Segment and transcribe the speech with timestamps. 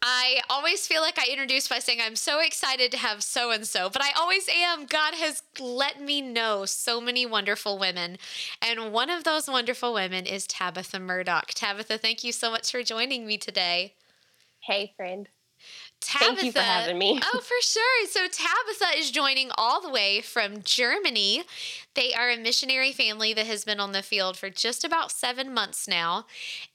[0.00, 3.66] I always feel like I introduce by saying I'm so excited to have so and
[3.66, 4.86] so, but I always am.
[4.86, 8.18] God has let me know so many wonderful women.
[8.62, 11.48] And one of those wonderful women is Tabitha Murdoch.
[11.48, 13.94] Tabitha, thank you so much for joining me today.
[14.60, 15.28] Hey, friend.
[16.00, 17.20] Tabitha, Thank you for having me.
[17.24, 18.06] oh, for sure.
[18.06, 21.42] So Tabitha is joining all the way from Germany.
[21.94, 25.52] They are a missionary family that has been on the field for just about seven
[25.52, 26.26] months now.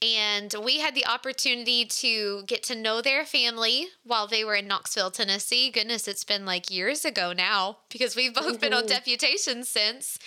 [0.02, 4.68] And we had the opportunity to get to know their family while they were in
[4.68, 5.70] Knoxville, Tennessee.
[5.70, 8.60] Goodness, it's been like years ago now because we've both mm-hmm.
[8.60, 8.92] been on mm-hmm.
[8.92, 10.18] deputation since.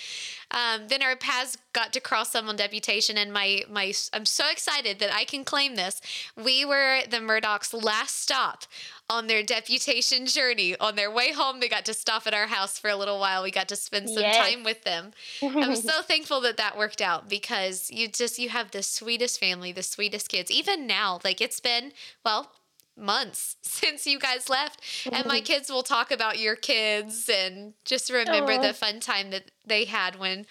[0.50, 4.44] Um, then our paths got to cross some on deputation, and my my I'm so
[4.50, 6.00] excited that I can claim this.
[6.36, 8.64] We were the Murdochs' last stop
[9.10, 10.76] on their deputation journey.
[10.78, 13.42] On their way home, they got to stop at our house for a little while.
[13.42, 14.36] We got to spend some yes.
[14.36, 15.12] time with them.
[15.42, 19.72] I'm so thankful that that worked out because you just you have the sweetest family,
[19.72, 20.50] the sweetest kids.
[20.50, 21.92] Even now, like it's been
[22.24, 22.52] well
[22.98, 28.10] months since you guys left and my kids will talk about your kids and just
[28.10, 28.62] remember Aww.
[28.62, 30.46] the fun time that they had when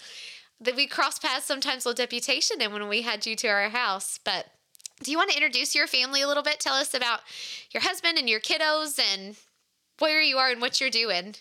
[0.61, 4.17] that we crossed paths sometimes with deputation and when we had you to our house
[4.23, 4.47] but
[5.03, 7.21] do you want to introduce your family a little bit tell us about
[7.71, 9.35] your husband and your kiddos and
[9.99, 11.35] where you are and what you're doing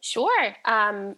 [0.00, 1.16] sure um,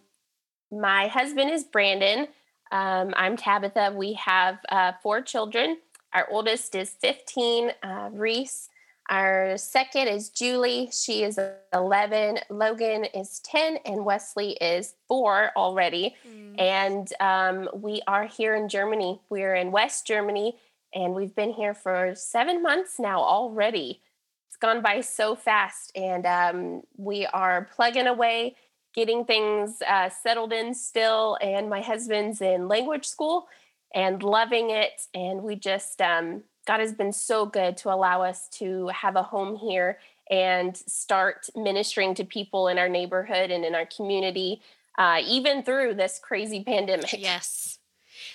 [0.71, 2.27] my husband is brandon
[2.71, 5.77] um, i'm tabitha we have uh, four children
[6.13, 8.69] our oldest is 15 uh, reese
[9.09, 10.89] our second is Julie.
[10.91, 11.39] She is
[11.73, 12.39] 11.
[12.51, 16.15] Logan is 10, and Wesley is four already.
[16.27, 16.61] Mm.
[16.61, 19.19] And um, we are here in Germany.
[19.29, 20.57] We're in West Germany,
[20.93, 24.01] and we've been here for seven months now already.
[24.47, 28.55] It's gone by so fast, and um, we are plugging away,
[28.93, 31.37] getting things uh, settled in still.
[31.41, 33.47] And my husband's in language school
[33.93, 35.01] and loving it.
[35.13, 39.23] And we just, um, God has been so good to allow us to have a
[39.23, 39.99] home here
[40.29, 44.61] and start ministering to people in our neighborhood and in our community,
[44.97, 47.13] uh, even through this crazy pandemic.
[47.17, 47.78] Yes.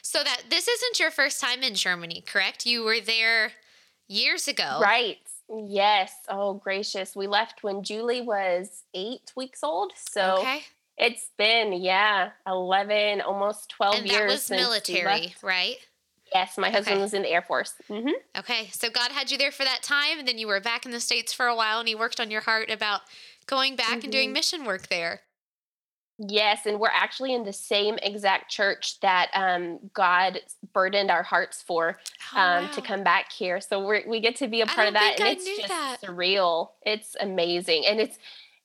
[0.04, 2.66] So that this isn't your first time in Germany, correct?
[2.66, 3.53] You were there
[4.06, 4.78] years ago.
[4.81, 5.16] Right.
[5.48, 6.12] Yes.
[6.28, 7.16] Oh, gracious.
[7.16, 9.93] We left when Julie was eight weeks old.
[9.97, 10.60] So okay.
[10.98, 14.19] it's been, yeah, 11, almost 12 and years.
[14.19, 15.78] That was military, right?
[16.34, 17.03] Yes, my husband okay.
[17.03, 17.75] was in the Air Force.
[17.88, 18.10] Mm-hmm.
[18.38, 20.93] Okay, so God had you there for that time, and then you were back in
[20.93, 23.03] the States for a while, and He worked on your heart about
[23.47, 24.00] going back mm-hmm.
[24.03, 24.34] and doing mm-hmm.
[24.34, 25.20] mission work there.
[26.19, 30.41] Yes, and we're actually in the same exact church that um, God
[30.72, 31.98] burdened our hearts for
[32.34, 32.70] oh, um, wow.
[32.70, 33.60] to come back here.
[33.60, 35.98] So we we get to be a part of that, and I it's just that.
[36.02, 36.70] surreal.
[36.82, 38.16] It's amazing, and it's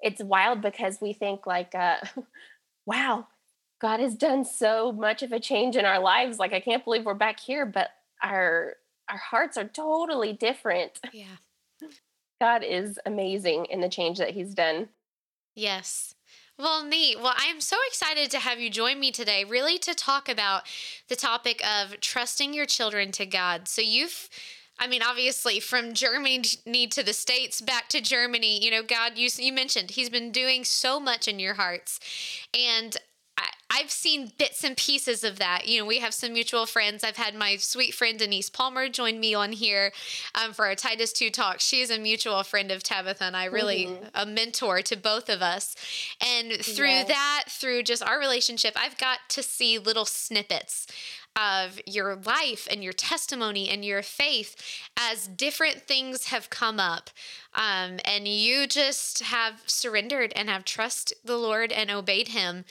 [0.01, 1.97] it's wild because we think like, uh,
[2.85, 3.27] wow,
[3.81, 6.37] God has done so much of a change in our lives.
[6.37, 7.89] Like I can't believe we're back here, but
[8.21, 8.75] our
[9.09, 10.99] our hearts are totally different.
[11.11, 11.37] Yeah.
[12.39, 14.89] God is amazing in the change that he's done.
[15.55, 16.13] Yes.
[16.59, 17.21] Well, neat.
[17.21, 20.63] Well, I'm so excited to have you join me today, really to talk about
[21.07, 23.69] the topic of trusting your children to God.
[23.69, 24.29] So you've
[24.81, 26.41] I mean, obviously, from Germany
[26.87, 30.63] to the States, back to Germany, you know, God, you, you mentioned He's been doing
[30.63, 31.99] so much in your hearts.
[32.57, 32.95] And
[33.71, 35.67] I've seen bits and pieces of that.
[35.67, 37.03] You know, we have some mutual friends.
[37.03, 39.91] I've had my sweet friend Denise Palmer join me on here
[40.35, 41.59] um, for our Titus 2 talk.
[41.59, 44.05] She's a mutual friend of Tabitha and I, really mm-hmm.
[44.15, 45.75] a mentor to both of us.
[46.19, 47.07] And through yes.
[47.09, 50.87] that, through just our relationship, I've got to see little snippets
[51.39, 54.55] of your life and your testimony and your faith
[54.97, 57.09] as different things have come up.
[57.53, 62.65] Um, and you just have surrendered and have trust the Lord and obeyed Him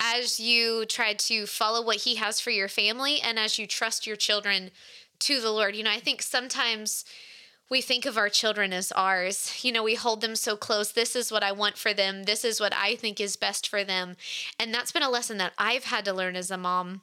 [0.00, 4.06] as you try to follow what He has for your family and as you trust
[4.06, 4.70] your children
[5.20, 5.76] to the Lord.
[5.76, 7.04] You know, I think sometimes
[7.70, 9.60] we think of our children as ours.
[9.62, 10.92] You know, we hold them so close.
[10.92, 12.24] This is what I want for them.
[12.24, 14.16] This is what I think is best for them.
[14.58, 17.02] And that's been a lesson that I've had to learn as a mom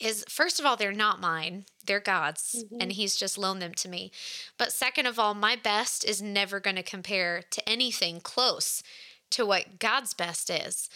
[0.00, 2.80] is first of all they're not mine they're god's mm-hmm.
[2.80, 4.10] and he's just loaned them to me
[4.58, 8.82] but second of all my best is never going to compare to anything close
[9.30, 10.88] to what god's best is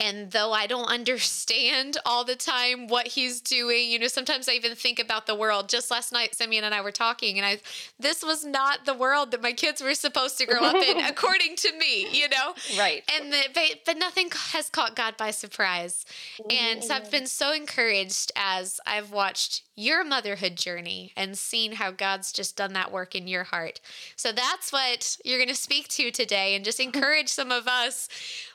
[0.00, 4.52] And though I don't understand all the time what he's doing, you know, sometimes I
[4.52, 5.68] even think about the world.
[5.68, 7.58] Just last night, Simeon and I were talking, and I,
[7.98, 11.56] this was not the world that my kids were supposed to grow up in, according
[11.56, 12.54] to me, you know?
[12.78, 13.02] Right.
[13.14, 16.06] And the, but, but nothing has caught God by surprise.
[16.50, 21.90] And so I've been so encouraged as I've watched your motherhood journey and seeing how
[21.90, 23.80] God's just done that work in your heart.
[24.14, 28.08] So that's what you're going to speak to today and just encourage some of us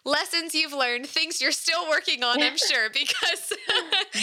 [0.03, 3.53] lessons you've learned, things you're still working on, I'm sure, because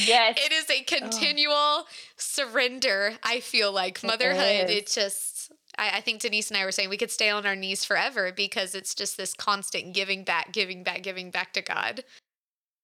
[0.07, 0.39] yes.
[0.45, 1.01] it is a oh.
[1.01, 1.85] continual oh.
[2.17, 3.15] surrender.
[3.23, 6.89] I feel like motherhood, it, it just, I, I think Denise and I were saying
[6.89, 10.85] we could stay on our knees forever because it's just this constant giving back, giving
[10.85, 12.05] back, giving back to God.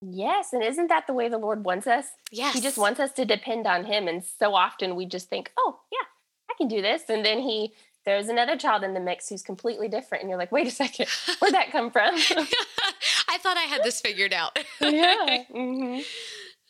[0.00, 0.52] Yes.
[0.52, 2.06] And isn't that the way the Lord wants us?
[2.30, 2.54] Yes.
[2.54, 4.08] He just wants us to depend on Him.
[4.08, 6.06] And so often we just think, oh, yeah,
[6.50, 7.02] I can do this.
[7.08, 7.72] And then He
[8.08, 11.06] there's another child in the mix who's completely different and you're like wait a second
[11.40, 12.14] where'd that come from
[13.28, 16.00] i thought i had this figured out yeah mm-hmm.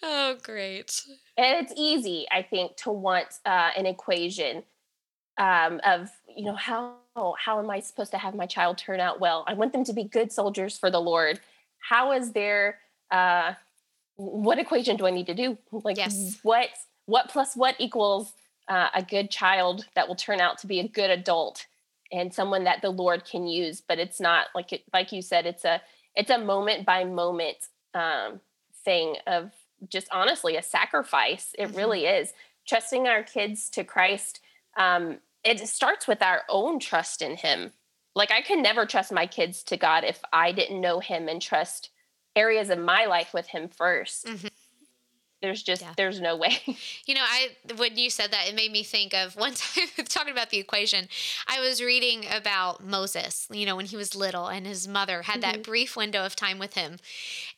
[0.02, 1.00] oh great
[1.36, 4.64] and it's easy i think to want uh, an equation
[5.38, 6.96] um, of you know how
[7.38, 9.92] how am i supposed to have my child turn out well i want them to
[9.92, 11.38] be good soldiers for the lord
[11.78, 13.54] how is there uh,
[14.16, 16.38] what equation do i need to do like yes.
[16.42, 16.68] what
[17.06, 18.32] what plus what equals
[18.68, 21.66] uh, a good child that will turn out to be a good adult
[22.12, 23.80] and someone that the Lord can use.
[23.80, 25.80] But it's not like it, like you said, it's a
[26.14, 27.56] it's a moment by moment
[27.94, 28.40] um,
[28.84, 29.52] thing of
[29.88, 31.54] just honestly a sacrifice.
[31.58, 31.76] It mm-hmm.
[31.76, 32.32] really is
[32.66, 34.40] trusting our kids to Christ.
[34.76, 37.72] Um, it starts with our own trust in Him.
[38.14, 41.40] Like I could never trust my kids to God if I didn't know Him and
[41.40, 41.90] trust
[42.38, 44.48] areas of my life with Him 1st mm-hmm
[45.40, 45.92] there's just yeah.
[45.96, 46.58] there's no way
[47.06, 50.32] you know i when you said that it made me think of one time talking
[50.32, 51.08] about the equation
[51.46, 55.40] i was reading about moses you know when he was little and his mother had
[55.40, 55.52] mm-hmm.
[55.52, 56.98] that brief window of time with him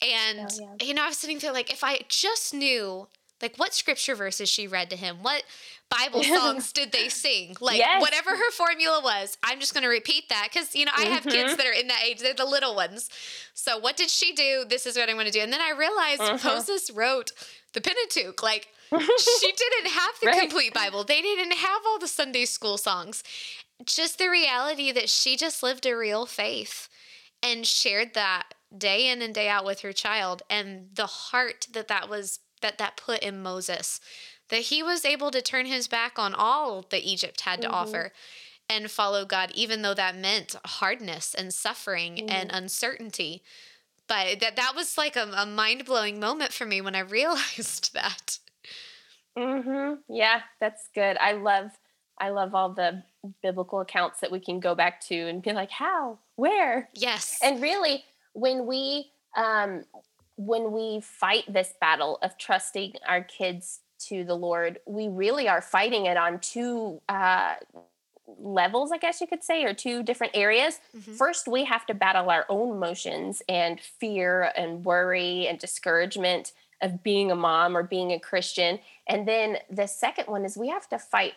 [0.03, 0.87] and oh, yeah.
[0.87, 3.07] you know i was sitting there like if i just knew
[3.43, 5.43] like what scripture verses she read to him what
[5.91, 8.01] bible songs did they sing like yes.
[8.01, 11.23] whatever her formula was i'm just going to repeat that because you know i have
[11.23, 11.31] mm-hmm.
[11.31, 13.09] kids that are in that age they're the little ones
[13.55, 15.71] so what did she do this is what i'm going to do and then i
[15.71, 16.57] realized uh-huh.
[16.57, 17.33] moses wrote
[17.73, 18.43] the Pentateuch.
[18.43, 20.41] Like she didn't have the right.
[20.41, 21.05] complete Bible.
[21.05, 23.23] They didn't have all the Sunday school songs.
[23.85, 26.89] Just the reality that she just lived a real faith
[27.43, 31.89] and shared that day in and day out with her child and the heart that
[31.89, 34.01] that was that that put in Moses
[34.49, 37.77] that he was able to turn his back on all that Egypt had to mm-hmm.
[37.77, 38.13] offer
[38.69, 42.31] and follow God even though that meant hardness and suffering mm-hmm.
[42.31, 43.43] and uncertainty
[44.11, 47.95] but that that was like a, a mind blowing moment for me when I realized
[47.95, 48.39] that.
[49.39, 49.99] Mhm.
[50.09, 51.17] Yeah, that's good.
[51.19, 51.71] I love
[52.21, 53.05] I love all the
[53.41, 56.91] biblical accounts that we can go back to and be like, how, where?
[56.93, 57.39] Yes.
[57.43, 58.05] And really,
[58.35, 59.85] when we um,
[60.41, 65.61] when we fight this battle of trusting our kids to the Lord, we really are
[65.61, 67.57] fighting it on two uh,
[68.39, 70.81] levels, I guess you could say, or two different areas.
[70.97, 71.13] Mm-hmm.
[71.13, 77.03] First, we have to battle our own emotions and fear and worry and discouragement of
[77.03, 78.79] being a mom or being a Christian.
[79.07, 81.35] And then the second one is we have to fight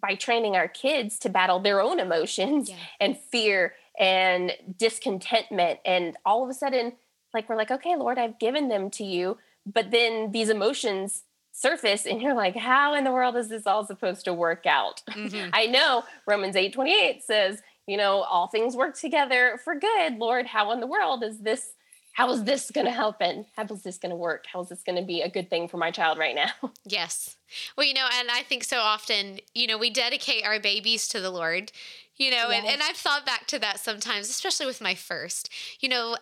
[0.00, 2.76] by training our kids to battle their own emotions yeah.
[3.00, 5.80] and fear and discontentment.
[5.84, 6.94] And all of a sudden,
[7.36, 9.38] like, we're like, okay, Lord, I've given them to you.
[9.64, 11.22] But then these emotions
[11.56, 15.02] surface and you're like how in the world is this all supposed to work out?
[15.08, 15.48] Mm-hmm.
[15.54, 20.18] i know romans 8 28 says you know all things work together for good.
[20.18, 21.72] Lord how in the world is this
[22.12, 24.46] how is this going to help and how is this going to work?
[24.50, 26.50] How is this going to be a good thing for my child right now?
[26.84, 27.36] Yes.
[27.76, 31.20] Well you know and i think so often you know we dedicate our babies to
[31.20, 31.70] the lord
[32.16, 32.58] you know yes.
[32.58, 35.48] and, and i've thought back to that sometimes especially with my first.
[35.80, 36.16] You know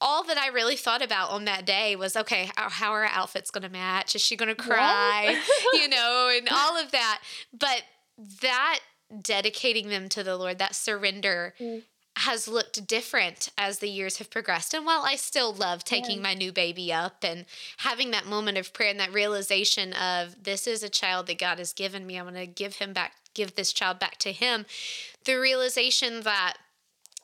[0.00, 3.10] all that I really thought about on that day was okay, how, how are our
[3.10, 4.14] outfits going to match?
[4.14, 5.40] Is she going to cry?
[5.72, 7.20] you know, and all of that.
[7.52, 7.82] But
[8.42, 8.80] that
[9.22, 11.82] dedicating them to the Lord, that surrender, mm.
[12.16, 14.74] has looked different as the years have progressed.
[14.74, 16.22] And while I still love taking yeah.
[16.22, 17.44] my new baby up and
[17.78, 21.58] having that moment of prayer and that realization of this is a child that God
[21.58, 24.66] has given me, I'm going to give him back, give this child back to him,
[25.24, 26.56] the realization that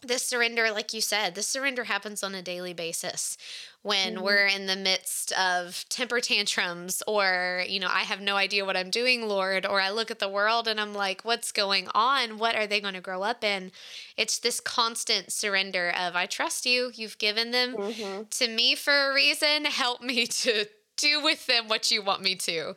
[0.02, 3.36] this surrender, like you said, this surrender happens on a daily basis
[3.82, 4.24] when mm-hmm.
[4.24, 8.76] we're in the midst of temper tantrums or, you know, I have no idea what
[8.76, 12.38] I'm doing, Lord, or I look at the world and I'm like, what's going on?
[12.38, 13.72] What are they going to grow up in?
[14.16, 16.90] It's this constant surrender of, I trust you.
[16.94, 18.22] You've given them mm-hmm.
[18.30, 19.64] to me for a reason.
[19.64, 20.66] Help me to
[20.96, 22.76] do with them what you want me to.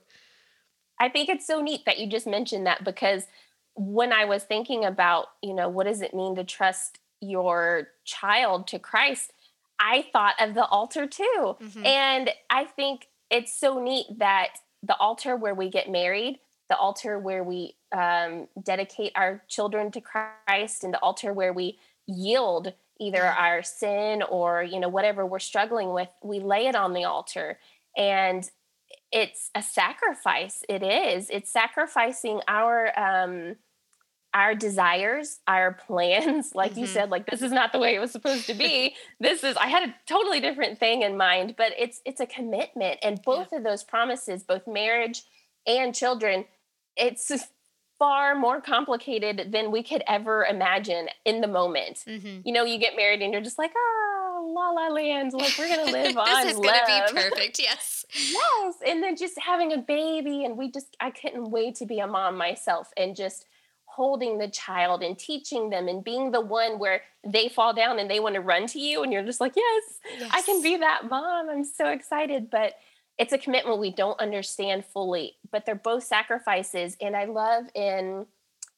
[1.00, 3.26] I think it's so neat that you just mentioned that because
[3.76, 8.68] when I was thinking about, you know, what does it mean to trust your child
[8.68, 9.34] to Christ,
[9.80, 11.56] I thought of the altar too.
[11.62, 11.86] Mm-hmm.
[11.86, 14.50] And I think it's so neat that
[14.82, 16.40] the altar where we get married,
[16.70, 21.80] the altar where we um, dedicate our children to Christ, and the altar where we
[22.06, 23.44] yield either mm-hmm.
[23.44, 27.60] our sin or you know whatever we're struggling with, we lay it on the altar,
[27.98, 28.50] and
[29.12, 30.64] it's a sacrifice.
[30.68, 31.30] It is.
[31.30, 33.56] It's sacrificing our um,
[34.34, 36.82] our desires, our plans, like mm-hmm.
[36.82, 38.96] you said, like this is not the way it was supposed to be.
[39.20, 43.00] this is I had a totally different thing in mind, but it's it's a commitment
[43.04, 43.60] and both yeah.
[43.60, 45.24] of those promises, both marriage
[45.66, 46.46] and children,
[46.98, 47.32] it's
[48.00, 52.04] far more complicated than we could ever imagine in the moment.
[52.08, 52.40] Mm-hmm.
[52.44, 55.68] You know, you get married and you're just like, "Oh, la la land, like we're
[55.68, 58.06] going to live on This is going to be perfect." Yes.
[58.14, 62.00] yes, and then just having a baby and we just I couldn't wait to be
[62.00, 63.46] a mom myself and just
[63.96, 68.10] holding the child and teaching them and being the one where they fall down and
[68.10, 69.84] they want to run to you and you're just like yes,
[70.18, 72.74] yes, i can be that mom i'm so excited but
[73.20, 78.26] it's a commitment we don't understand fully but they're both sacrifices and i love in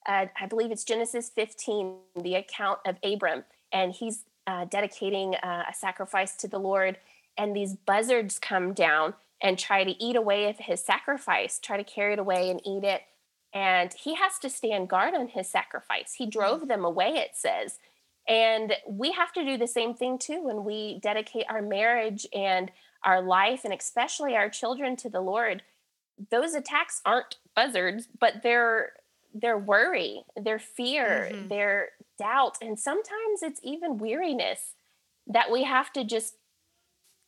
[0.06, 5.64] uh, i believe it's genesis 15 the account of abram and he's uh, dedicating uh,
[5.70, 6.98] a sacrifice to the lord
[7.38, 11.86] and these buzzards come down and try to eat away of his sacrifice try to
[11.86, 13.04] carry it away and eat it
[13.56, 16.14] and he has to stand guard on his sacrifice.
[16.18, 16.68] He drove mm.
[16.68, 17.80] them away, it says.
[18.28, 22.70] And we have to do the same thing too when we dedicate our marriage and
[23.04, 25.64] our life, and especially our children to the Lord.
[26.32, 28.94] Those attacks aren't buzzards, but they're
[29.34, 31.48] their worry, their fear, mm-hmm.
[31.50, 34.76] their doubt, and sometimes it's even weariness
[35.28, 36.36] that we have to just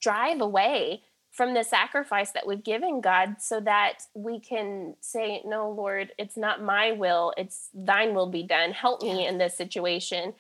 [0.02, 1.02] drive away
[1.38, 6.36] from the sacrifice that we've given God so that we can say, No, Lord, it's
[6.36, 8.72] not my will, it's thine will be done.
[8.72, 10.34] Help me in this situation.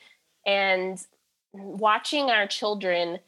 [0.44, 1.00] And
[1.54, 3.20] watching our children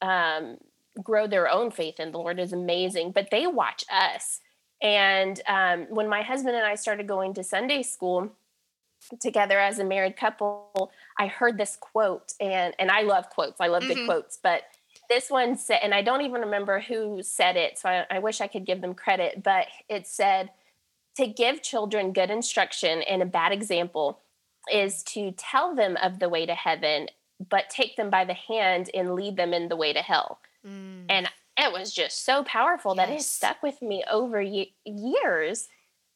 [0.00, 0.56] um,
[1.02, 4.40] grow their own faith in the Lord is amazing, but they watch us.
[4.80, 8.32] And um, when my husband and I started going to Sunday school,
[9.20, 13.60] together as a married couple, I heard this quote, and and I love quotes.
[13.60, 13.92] I love mm-hmm.
[13.92, 14.62] good quotes, but
[15.10, 18.40] this one said, and I don't even remember who said it, so I, I wish
[18.40, 20.50] I could give them credit, but it said
[21.16, 24.20] to give children good instruction and a bad example
[24.72, 27.08] is to tell them of the way to heaven,
[27.50, 30.38] but take them by the hand and lead them in the way to hell.
[30.66, 31.06] Mm.
[31.08, 33.06] And it was just so powerful yes.
[33.06, 35.68] that it stuck with me over ye- years.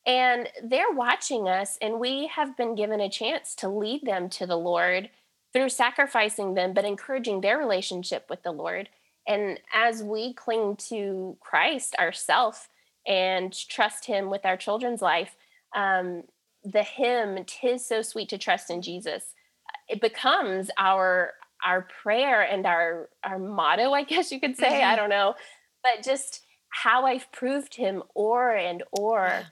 [0.07, 4.47] And they're watching us, and we have been given a chance to lead them to
[4.47, 5.09] the Lord
[5.54, 8.88] through sacrificing them, but encouraging their relationship with the Lord.
[9.26, 12.68] And as we cling to Christ ourself
[13.06, 15.37] and trust Him with our children's life,
[15.75, 16.25] um,
[16.62, 19.34] the hymn "Tis so sweet to trust in Jesus"
[19.88, 21.34] it becomes our
[21.64, 24.80] our prayer and our our motto, I guess you could say.
[24.80, 24.92] Mm-hmm.
[24.92, 25.34] I don't know,
[25.82, 29.26] but just how I've proved Him o'er and o'er.
[29.26, 29.44] Yeah.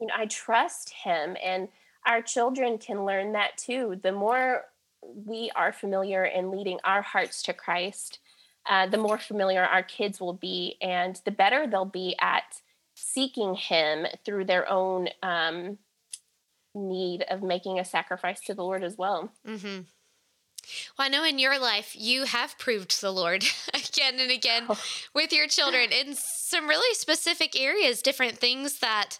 [0.00, 1.68] You know, I trust Him, and
[2.06, 4.00] our children can learn that too.
[4.02, 4.64] The more
[5.02, 8.18] we are familiar in leading our hearts to Christ,
[8.68, 12.60] uh, the more familiar our kids will be, and the better they'll be at
[12.94, 15.78] seeking Him through their own um,
[16.74, 19.32] need of making a sacrifice to the Lord as well.
[19.46, 19.82] Mm-hmm.
[20.96, 23.44] Well, I know in your life you have proved the Lord
[23.74, 24.80] again and again oh.
[25.14, 29.18] with your children in some really specific areas, different things that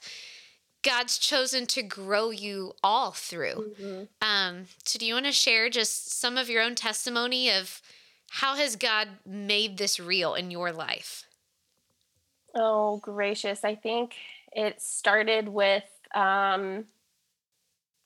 [0.83, 3.75] God's chosen to grow you all through.
[3.81, 4.03] Mm-hmm.
[4.21, 7.81] Um, so, do you want to share just some of your own testimony of
[8.31, 11.25] how has God made this real in your life?
[12.55, 13.65] Oh, gracious.
[13.65, 14.15] I think
[14.53, 15.85] it started with
[16.15, 16.87] um,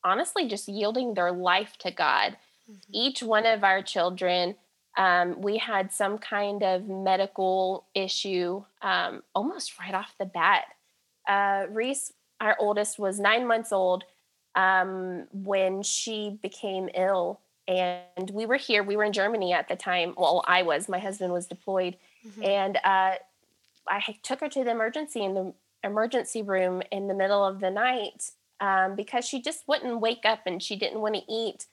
[0.05, 2.37] honestly just yielding their life to God.
[2.71, 2.93] Mm-hmm.
[2.93, 4.57] Each one of our children,
[4.97, 10.65] um, we had some kind of medical issue um, almost right off the bat.
[11.29, 14.05] Uh, Reese our oldest was nine months old
[14.55, 17.41] um, when she became ill.
[17.69, 20.15] And we were here, we were in Germany at the time.
[20.17, 21.97] Well, I was, my husband was deployed.
[22.27, 22.45] Mm-hmm.
[22.45, 23.15] And uh,
[23.89, 27.71] I took her to the emergency in the emergency room in the middle of the
[27.71, 31.67] night um, because she just wouldn't wake up and she didn't want to eat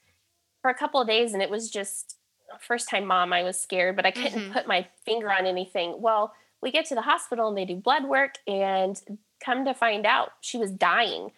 [0.62, 1.34] for a couple of days.
[1.34, 2.18] And it was just
[2.60, 4.54] first time mom, I was scared, but I couldn't mm-hmm.
[4.54, 6.02] put my finger on anything.
[6.02, 9.00] Well, we get to the hospital and they do blood work and
[9.44, 11.32] come to find out she was dying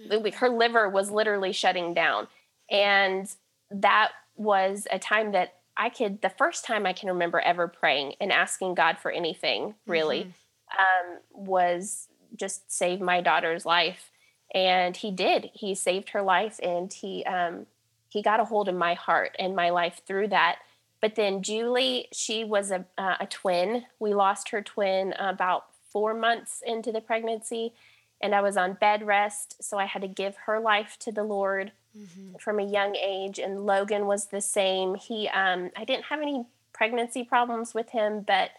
[0.00, 0.34] mm.
[0.34, 2.26] her liver was literally shutting down
[2.70, 3.34] and
[3.70, 8.14] that was a time that i could the first time i can remember ever praying
[8.20, 11.12] and asking god for anything really mm-hmm.
[11.12, 14.10] um, was just save my daughter's life
[14.54, 17.66] and he did he saved her life and he um,
[18.08, 20.58] he got a hold of my heart and my life through that
[21.02, 23.84] But then Julie, she was a, uh, a twin.
[23.98, 27.72] We lost her twin about four months into the pregnancy,
[28.20, 29.62] and I was on bed rest.
[29.62, 32.36] So I had to give her life to the Lord mm-hmm.
[32.38, 33.38] from a young age.
[33.38, 34.94] And Logan was the same.
[34.94, 38.50] He, um, I didn't have any pregnancy problems with him, but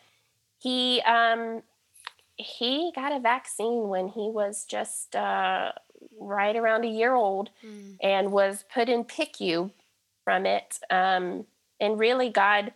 [0.60, 1.64] he, um,
[2.36, 5.72] he got a vaccine when he was just uh,
[6.20, 7.96] right around a year old mm.
[8.02, 9.72] and was put in PICU
[10.24, 10.80] from it.
[10.90, 11.46] Um,
[11.80, 12.74] and really, God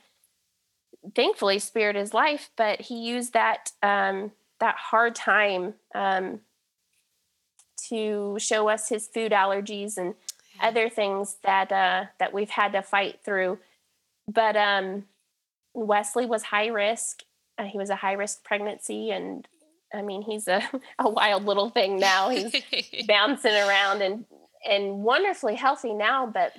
[1.15, 6.41] thankfully spared his life, but he used that um, that hard time um,
[7.89, 10.15] to show us his food allergies and
[10.55, 10.67] yeah.
[10.67, 13.59] other things that uh, that we've had to fight through.
[14.27, 15.05] But um,
[15.73, 17.23] Wesley was high risk.
[17.57, 19.47] Uh, he was a high risk pregnancy, and
[19.93, 20.61] I mean, he's a,
[20.99, 22.29] a wild little thing now.
[22.29, 22.53] He's
[23.07, 24.25] bouncing around and
[24.67, 26.25] and wonderfully healthy now.
[26.25, 26.53] But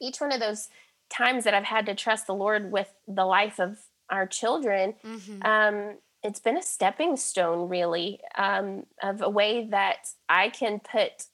[0.00, 0.68] each one of those
[1.10, 3.78] times that I've had to trust the Lord with the life of
[4.10, 5.42] our children, mm-hmm.
[5.42, 5.96] um,
[6.26, 11.26] it's been a stepping stone, really, um, of a way that I can put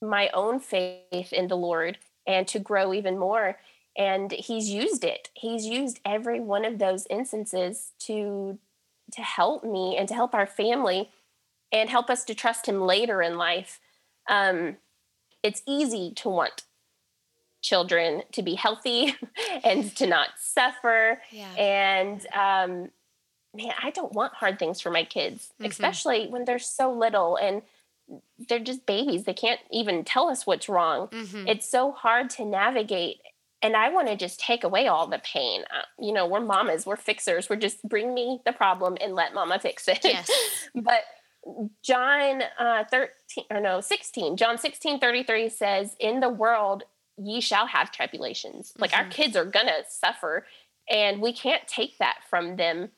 [0.00, 3.58] my own faith in the Lord and to grow even more.
[3.96, 5.28] And He's used it.
[5.34, 8.58] He's used every one of those instances to
[9.12, 11.10] to help me and to help our family
[11.70, 13.78] and help us to trust him later in life.
[14.28, 14.76] Um,
[15.42, 16.62] it's easy to want
[17.62, 19.14] children to be healthy
[19.64, 21.20] and to not suffer.
[21.30, 21.52] Yeah.
[21.56, 22.90] And um,
[23.54, 25.70] man, I don't want hard things for my kids, mm-hmm.
[25.70, 27.62] especially when they're so little and
[28.48, 29.24] they're just babies.
[29.24, 31.08] They can't even tell us what's wrong.
[31.08, 31.48] Mm-hmm.
[31.48, 33.18] It's so hard to navigate
[33.62, 35.62] and I want to just take away all the pain.
[35.70, 37.48] Uh, you know, we're mamas, we're fixers.
[37.48, 40.00] We're just bring me the problem and let mama fix it.
[40.02, 40.28] Yes.
[40.74, 41.04] but
[41.82, 46.82] John uh, 13 or no, 16, John 16, 33 says, In the world
[47.16, 48.70] ye shall have tribulations.
[48.70, 48.82] Mm-hmm.
[48.82, 49.10] Like our mm-hmm.
[49.10, 50.44] kids are gonna suffer
[50.90, 52.90] and we can't take that from them.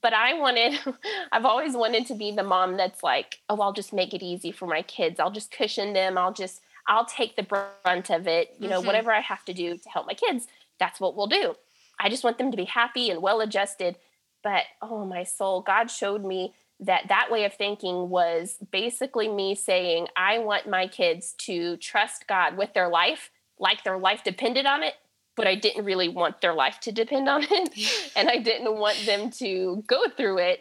[0.00, 0.78] But I wanted,
[1.32, 4.52] I've always wanted to be the mom that's like, oh, I'll just make it easy
[4.52, 5.20] for my kids.
[5.20, 6.16] I'll just cushion them.
[6.16, 8.54] I'll just I'll take the brunt of it.
[8.58, 8.86] You know, mm-hmm.
[8.86, 10.46] whatever I have to do to help my kids,
[10.78, 11.54] that's what we'll do.
[12.00, 13.96] I just want them to be happy and well adjusted.
[14.42, 19.54] But oh, my soul, God showed me that that way of thinking was basically me
[19.54, 24.66] saying, I want my kids to trust God with their life, like their life depended
[24.66, 24.94] on it.
[25.34, 28.12] But I didn't really want their life to depend on it.
[28.16, 30.60] and I didn't want them to go through it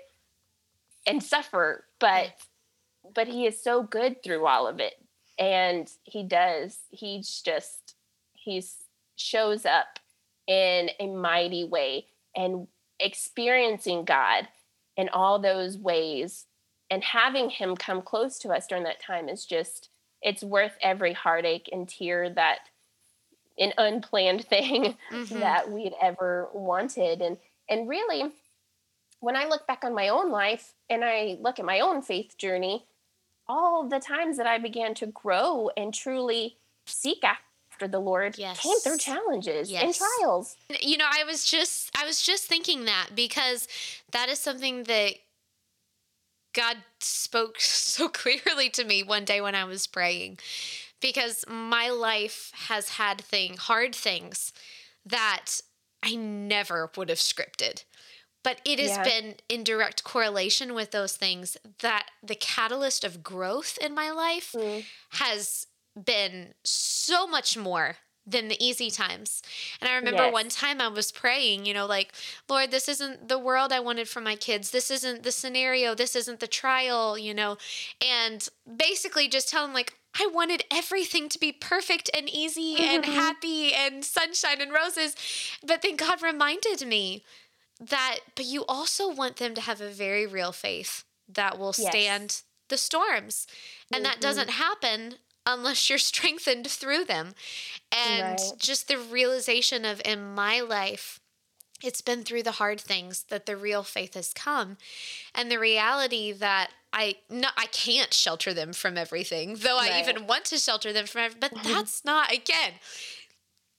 [1.06, 1.86] and suffer.
[2.00, 2.34] But
[3.14, 4.94] but he is so good through all of it
[5.38, 7.96] and he does he's just
[8.34, 8.76] he's
[9.16, 10.00] shows up
[10.48, 12.06] in a mighty way
[12.36, 12.68] and
[13.00, 14.48] experiencing god
[14.98, 16.46] in all those ways
[16.90, 19.90] and having him come close to us during that time is just
[20.22, 22.60] it's worth every heartache and tear that
[23.58, 25.40] an unplanned thing mm-hmm.
[25.40, 27.38] that we'd ever wanted and
[27.70, 28.32] and really
[29.20, 32.38] when i look back on my own life and i look at my own faith
[32.38, 32.86] journey
[33.52, 38.60] all the times that I began to grow and truly seek after the Lord yes.
[38.60, 39.84] came through challenges yes.
[39.84, 40.56] and trials.
[40.80, 43.68] You know, I was just I was just thinking that because
[44.12, 45.16] that is something that
[46.54, 50.40] God spoke so clearly to me one day when I was praying
[51.02, 54.54] because my life has had thing hard things
[55.06, 55.62] that
[56.04, 57.84] I never would have scripted.
[58.44, 59.04] But it has yeah.
[59.04, 64.54] been in direct correlation with those things that the catalyst of growth in my life
[64.58, 64.84] mm.
[65.12, 65.68] has
[66.02, 69.42] been so much more than the easy times.
[69.80, 70.34] And I remember yes.
[70.34, 72.14] one time I was praying, you know, like,
[72.50, 74.72] Lord, this isn't the world I wanted for my kids.
[74.72, 75.96] This isn't the scenario.
[75.96, 77.58] This isn't the trial, you know,
[78.04, 83.14] and basically just telling, like, I wanted everything to be perfect and easy and mm-hmm.
[83.14, 85.16] happy and sunshine and roses.
[85.66, 87.24] But then God reminded me
[87.80, 92.24] that but you also want them to have a very real faith that will stand
[92.24, 92.44] yes.
[92.70, 93.48] the storms
[93.92, 94.12] and mm-hmm.
[94.12, 97.34] that doesn't happen unless you're strengthened through them
[97.92, 98.52] and right.
[98.60, 101.21] just the realization of in my life
[101.84, 104.78] it's been through the hard things that the real faith has come
[105.34, 109.92] and the reality that I no I can't shelter them from everything though right.
[109.92, 111.74] I even want to shelter them from everything but mm-hmm.
[111.74, 112.74] that's not again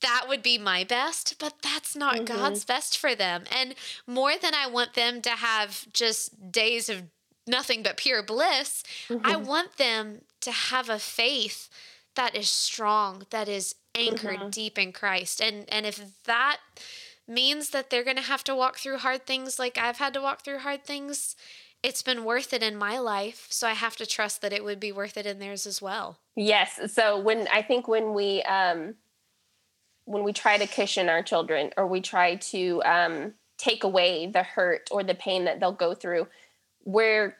[0.02, 2.24] that would be my best, but that's not mm-hmm.
[2.24, 3.44] God's best for them.
[3.56, 3.74] And
[4.06, 7.04] more than I want them to have just days of
[7.46, 9.24] nothing but pure bliss, mm-hmm.
[9.24, 11.68] I want them to have a faith
[12.14, 14.50] that is strong, that is anchored mm-hmm.
[14.50, 15.40] deep in Christ.
[15.40, 16.58] And and if that
[17.28, 20.20] means that they're going to have to walk through hard things like I've had to
[20.20, 21.36] walk through hard things,
[21.82, 23.46] it's been worth it in my life.
[23.50, 26.18] So I have to trust that it would be worth it in theirs as well.
[26.36, 26.92] Yes.
[26.92, 28.94] So when I think when we um
[30.04, 34.42] when we try to cushion our children or we try to um, take away the
[34.42, 36.26] hurt or the pain that they'll go through,
[36.84, 37.36] we're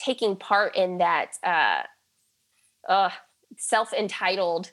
[0.00, 1.82] taking part in that uh,
[2.88, 3.10] uh,
[3.56, 4.72] self entitled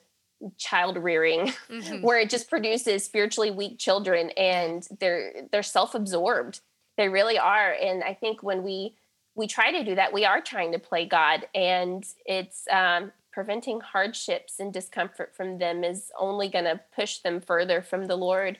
[0.56, 2.00] child rearing mm-hmm.
[2.02, 6.60] where it just produces spiritually weak children and they're they're self-absorbed
[6.96, 8.94] they really are and i think when we
[9.34, 13.80] we try to do that we are trying to play god and it's um, preventing
[13.80, 18.58] hardships and discomfort from them is only going to push them further from the lord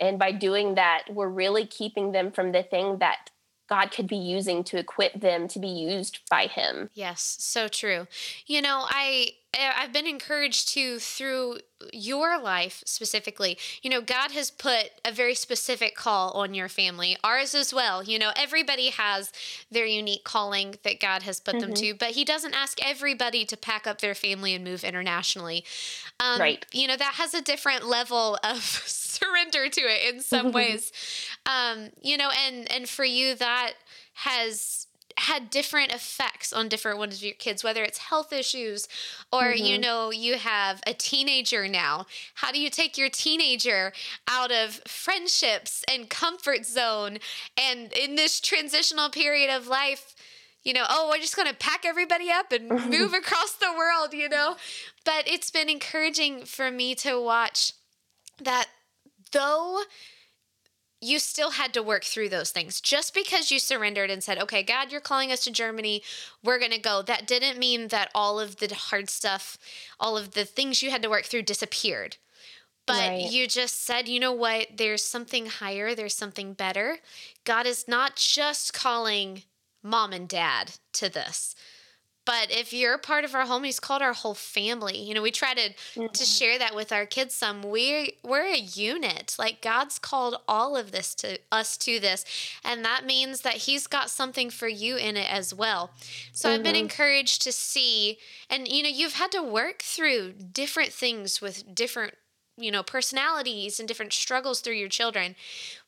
[0.00, 3.30] and by doing that we're really keeping them from the thing that
[3.68, 6.90] God could be using to equip them to be used by him.
[6.92, 8.06] Yes, so true.
[8.46, 11.58] You know, I I've been encouraged to through
[11.92, 13.58] your life specifically.
[13.82, 18.02] You know, God has put a very specific call on your family, ours as well.
[18.02, 19.30] You know, everybody has
[19.70, 21.66] their unique calling that God has put mm-hmm.
[21.66, 25.64] them to, but He doesn't ask everybody to pack up their family and move internationally.
[26.18, 26.64] Um, right.
[26.72, 30.92] You know, that has a different level of surrender to it in some ways.
[31.46, 33.72] Um, you know, and and for you that
[34.14, 34.86] has
[35.18, 38.88] had different effects on different ones of your kids whether it's health issues
[39.32, 39.64] or mm-hmm.
[39.64, 42.06] you know you have a teenager now.
[42.34, 43.92] How do you take your teenager
[44.28, 47.18] out of friendships and comfort zone?
[47.56, 50.14] And in this transitional period of life
[50.64, 54.12] you know oh we're just going to pack everybody up and move across the world
[54.12, 54.56] you know?
[55.04, 57.72] But it's been encouraging for me to watch
[58.42, 58.66] that
[59.32, 59.82] though
[61.02, 62.80] you still had to work through those things.
[62.80, 66.02] Just because you surrendered and said, okay, God, you're calling us to Germany,
[66.44, 69.58] we're going to go, that didn't mean that all of the hard stuff,
[69.98, 72.18] all of the things you had to work through disappeared.
[72.86, 73.30] But right.
[73.30, 74.68] you just said, you know what?
[74.76, 76.98] There's something higher, there's something better.
[77.44, 79.42] God is not just calling
[79.82, 81.56] mom and dad to this.
[82.24, 84.96] But if you're part of our home, he's called our whole family.
[84.96, 86.06] You know, we try to mm-hmm.
[86.06, 87.62] to share that with our kids some.
[87.62, 89.34] We we're a unit.
[89.38, 92.24] Like God's called all of this to us to this.
[92.64, 95.90] And that means that he's got something for you in it as well.
[96.32, 96.54] So mm-hmm.
[96.54, 96.82] I've been mm-hmm.
[96.82, 102.14] encouraged to see and you know, you've had to work through different things with different,
[102.56, 105.34] you know, personalities and different struggles through your children.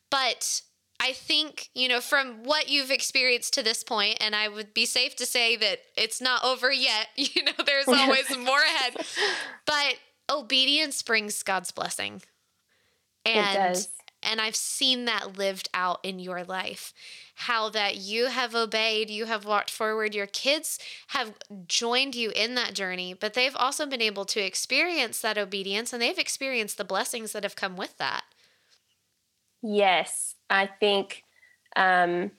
[0.09, 0.61] But
[0.99, 4.85] I think, you know, from what you've experienced to this point, and I would be
[4.85, 8.95] safe to say that it's not over yet, you know, there's always more ahead.
[9.65, 9.97] But
[10.29, 12.21] obedience brings God's blessing.
[13.25, 13.87] And
[14.25, 16.93] and I've seen that lived out in your life.
[17.35, 20.79] How that you have obeyed, you have walked forward, your kids
[21.09, 21.33] have
[21.67, 26.01] joined you in that journey, but they've also been able to experience that obedience and
[26.01, 28.23] they've experienced the blessings that have come with that.
[29.61, 31.23] Yes, I think
[31.75, 32.31] um,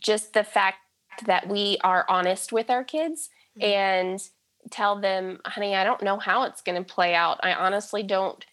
[0.00, 0.78] just the fact
[1.26, 3.28] that we are honest with our kids
[3.58, 3.70] mm-hmm.
[3.70, 4.28] and
[4.70, 7.40] tell them, honey, I don't know how it's going to play out.
[7.42, 8.44] I honestly don't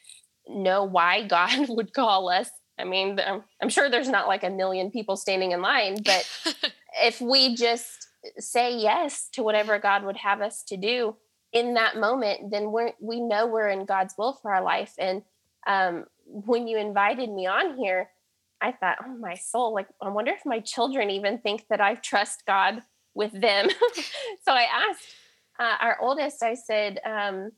[0.48, 2.50] know why God would call us.
[2.80, 6.28] I mean, I'm, I'm sure there's not like a million people standing in line, but
[7.02, 11.16] if we just say yes to whatever God would have us to do
[11.54, 14.94] in that moment, then we're, we know we're in God's will for our life.
[14.98, 15.24] And
[15.68, 18.10] um, when you invited me on here,
[18.62, 21.96] I thought, oh, my soul, like, I wonder if my children even think that I
[21.96, 22.82] trust God
[23.14, 23.70] with them.
[24.44, 25.06] so I asked
[25.60, 27.52] uh, our oldest, I said, um,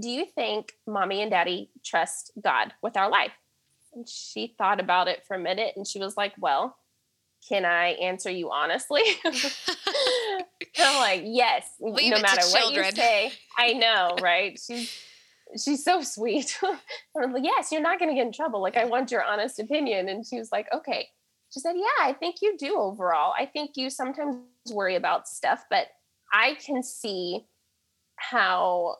[0.00, 3.32] do you think mommy and daddy trust God with our life?
[3.94, 6.76] And she thought about it for a minute and she was like, well,
[7.48, 9.02] can I answer you honestly?
[9.24, 13.32] I'm like, yes, Leave no matter what you say.
[13.56, 14.58] I know, right?
[14.58, 14.90] She's
[15.62, 16.58] she's so sweet.
[17.22, 18.60] I'm like, yes, you're not going to get in trouble.
[18.60, 20.08] Like, I want your honest opinion.
[20.08, 21.08] And she was like, okay.
[21.52, 23.32] She said, yeah, I think you do overall.
[23.38, 24.38] I think you sometimes
[24.70, 25.86] worry about stuff, but
[26.32, 27.46] I can see
[28.16, 28.96] how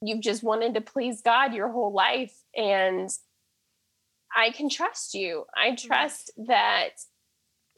[0.00, 2.34] you've just wanted to please God your whole life.
[2.56, 3.10] And
[4.34, 5.44] I can trust you.
[5.54, 5.86] I mm-hmm.
[5.86, 6.90] trust that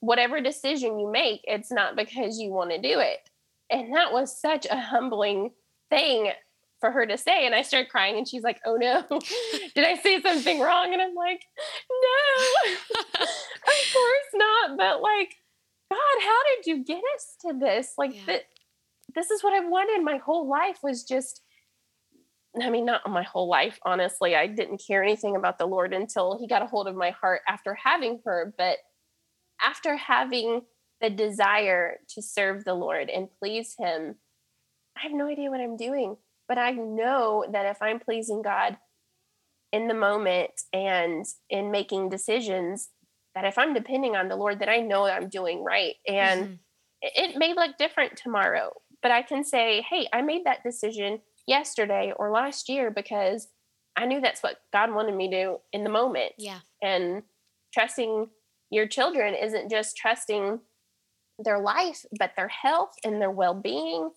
[0.01, 3.19] whatever decision you make, it's not because you want to do it.
[3.71, 5.51] And that was such a humbling
[5.91, 6.33] thing
[6.81, 7.47] for her to say.
[7.47, 9.05] And I started crying and she's like, oh no,
[9.75, 10.93] did I say something wrong?
[10.93, 11.43] And I'm like,
[11.91, 12.73] no,
[13.21, 14.77] of course not.
[14.77, 15.35] But like,
[15.91, 17.93] God, how did you get us to this?
[17.99, 18.25] Like, yeah.
[18.27, 18.45] th-
[19.15, 21.43] this is what I've wanted my whole life was just,
[22.61, 24.37] I mean, not my whole life, honestly.
[24.37, 27.43] I didn't care anything about the Lord until He got a hold of my heart
[27.49, 28.55] after having her.
[28.57, 28.79] But
[29.63, 30.63] after having
[31.01, 34.17] the desire to serve the Lord and please Him,
[34.97, 36.17] I have no idea what I'm doing.
[36.51, 38.77] But I know that if I'm pleasing God
[39.73, 42.89] in the moment and in making decisions,
[43.37, 45.95] that if I'm depending on the Lord, that I know I'm doing right.
[46.09, 46.55] And mm-hmm.
[47.03, 52.13] it may look different tomorrow, but I can say, hey, I made that decision yesterday
[52.17, 53.47] or last year because
[53.97, 56.33] I knew that's what God wanted me to do in the moment.
[56.37, 56.59] Yeah.
[56.83, 57.23] And
[57.73, 58.27] trusting
[58.71, 60.59] your children isn't just trusting
[61.39, 64.11] their life, but their health and their well being.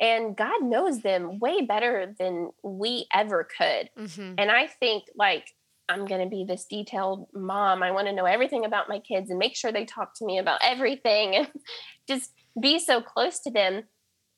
[0.00, 3.90] And God knows them way better than we ever could.
[3.98, 4.34] Mm-hmm.
[4.38, 5.46] And I think, like,
[5.88, 7.82] I'm going to be this detailed mom.
[7.82, 10.38] I want to know everything about my kids and make sure they talk to me
[10.38, 11.48] about everything and
[12.08, 13.84] just be so close to them.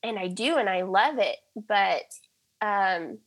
[0.03, 1.37] And I do, and I love it.
[1.55, 2.03] But,
[2.61, 3.17] um,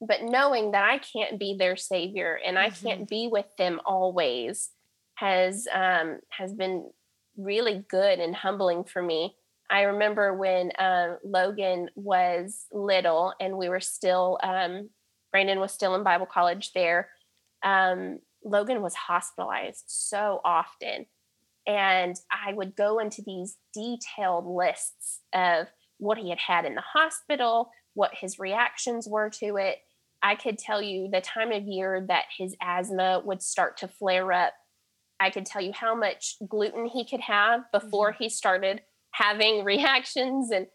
[0.00, 2.86] but knowing that I can't be their savior and I Mm-hmm.
[2.86, 4.70] can't be with them always
[5.14, 6.90] has um, has been
[7.38, 9.36] really good and humbling for me.
[9.70, 14.90] I remember when um, Logan was little and we were still, um,
[15.32, 17.08] Brandon was still in Bible college there.
[17.64, 21.06] Um, Logan was hospitalized so often.
[21.66, 25.66] And I would go into these detailed lists of
[25.98, 29.78] what he had had in the hospital, what his reactions were to it.
[30.22, 34.32] I could tell you the time of year that his asthma would start to flare
[34.32, 34.54] up.
[35.18, 38.82] I could tell you how much gluten he could have before he started
[39.16, 40.50] having reactions.
[40.50, 40.66] And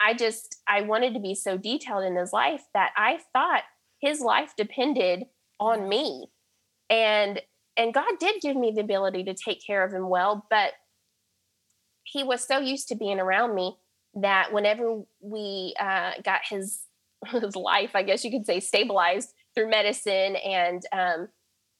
[0.00, 3.62] I just, I wanted to be so detailed in his life that I thought
[4.00, 5.24] his life depended
[5.60, 6.28] on me.
[6.90, 7.40] And
[7.76, 10.72] and God did give me the ability to take care of him well, but
[12.02, 13.76] he was so used to being around me
[14.14, 16.80] that whenever we uh, got his
[17.26, 21.28] his life, I guess you could say, stabilized through medicine and um,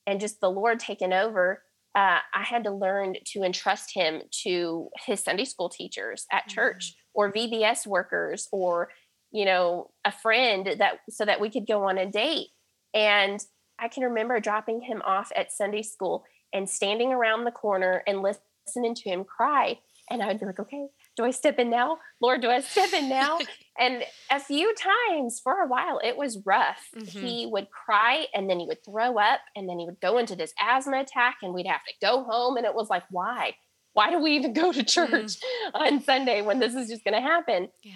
[0.06, 1.62] and just the Lord taking over,
[1.98, 6.54] uh, I had to learn to entrust him to his Sunday school teachers at Mm-hmm.
[6.54, 8.90] church or VBS workers or
[9.32, 12.48] you know a friend that so that we could go on a date.
[12.94, 13.40] And
[13.80, 18.22] I can remember dropping him off at Sunday school and standing around the corner and
[18.22, 19.78] listening to him cry.
[20.10, 20.86] And I would be like, okay,
[21.18, 21.98] do I step in now?
[22.22, 23.38] Lord, do I step in now?
[23.78, 26.80] and a few times for a while, it was rough.
[26.96, 27.08] Mhm.
[27.08, 30.36] He would cry and then he would throw up and then he would go into
[30.36, 32.56] this asthma attack and we'd have to go home.
[32.56, 33.54] And it was like, why?
[33.94, 35.32] Why do we even go to church
[35.74, 37.68] on Sunday when this is just going to happen?
[37.82, 37.94] Yeah.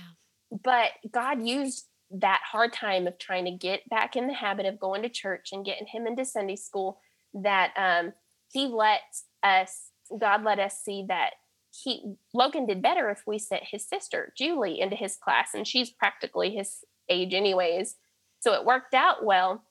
[0.65, 4.79] but God used that hard time of trying to get back in the habit of
[4.81, 6.99] going to church and getting him into Sunday school
[7.33, 8.13] that um,
[8.53, 9.01] he let
[9.43, 11.31] us, God let us see that
[11.73, 15.51] he, Logan did better if we sent his sister, Julie, into his class.
[15.55, 17.97] And she's practically his age, anyways.
[18.41, 19.65] So it worked out well.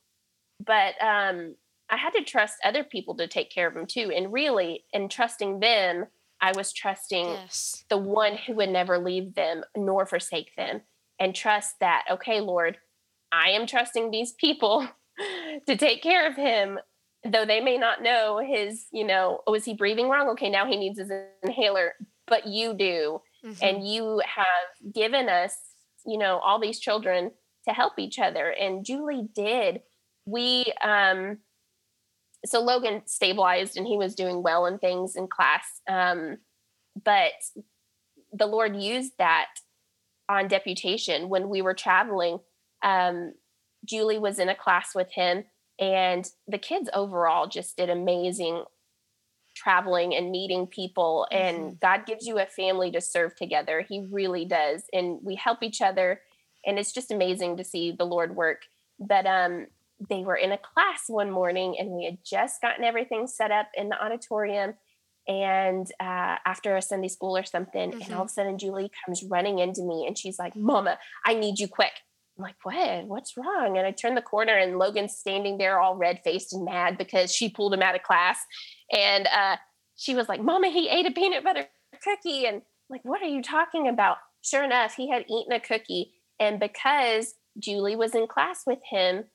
[0.66, 1.56] But um,
[1.90, 4.12] I had to trust other people to take care of him too.
[4.16, 6.06] And really, in trusting them,
[6.42, 7.84] I was trusting Yes.
[7.90, 10.82] the one who would never leave them nor forsake them
[11.20, 12.78] and trust that okay lord
[13.32, 14.88] i am trusting these people
[15.68, 16.80] to take care of him
[17.24, 20.30] though they may not know his you know oh is he breathing wrong?
[20.30, 21.12] Okay now he needs his
[21.44, 21.94] inhaler
[22.28, 23.22] but you do.
[23.44, 23.58] Mhm.
[23.62, 25.56] and you have given us
[26.06, 27.32] you know all these children
[27.68, 28.50] to help each other.
[28.50, 29.82] And julie did.
[30.26, 31.40] We um
[32.46, 36.38] so logan stabilized and he was doing well in things in class um
[37.04, 37.34] but
[38.34, 39.48] the lord used that
[40.30, 42.40] on deputation when we were traveling.
[42.84, 43.34] Um
[43.86, 45.44] julie was in a class with him
[45.82, 48.64] and the kids overall just did amazing
[49.54, 53.82] traveling and meeting people and god gives you a family to serve together.
[53.82, 56.22] He really does and we help each other
[56.66, 58.62] and it's just amazing to see the lord work.
[58.98, 59.68] But um
[60.10, 63.68] they were in a class one morning and we had just gotten everything set up
[63.76, 64.74] in the auditorium
[65.28, 69.24] and uh, after a sunday school or something and all of a sudden julie comes
[69.24, 71.92] running into me and she's like mama i need you quick
[72.42, 73.08] I'm like, what?
[73.08, 73.78] What's wrong?
[73.78, 77.34] And I turn the corner and Logan's standing there all red faced and mad because
[77.34, 78.40] she pulled him out of class.
[78.92, 79.58] And uh,
[79.96, 81.68] she was like, Mama, he ate a peanut butter
[82.04, 82.46] cookie.
[82.46, 84.18] And I'm like, what are you talking about?
[84.42, 86.14] Sure enough, he had eaten a cookie.
[86.40, 89.26] And because Julie was in class with him,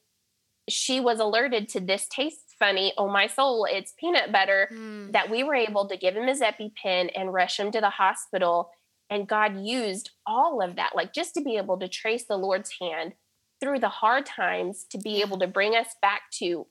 [0.68, 2.92] she was alerted to this tastes funny.
[2.98, 4.68] Oh, my soul, it's peanut butter.
[4.72, 5.12] Mm.
[5.12, 8.70] That we were able to give him his EpiPen and rush him to the hospital
[9.10, 12.72] and God used all of that, like just to be able to trace the Lord's
[12.80, 13.14] hand
[13.60, 16.66] through the hard times, to be able to bring us back to,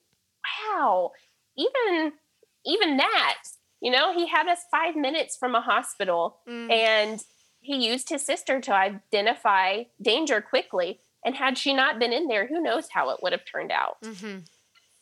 [0.71, 1.11] wow,
[1.57, 2.13] even
[2.67, 3.43] even that,
[3.79, 6.71] you know, he had us five minutes from a hospital, Mm.
[6.71, 7.23] and
[7.61, 10.99] he used his sister to identify danger quickly.
[11.23, 13.97] And had she not been in there, who knows how it would have turned out.
[14.01, 14.47] Mhm.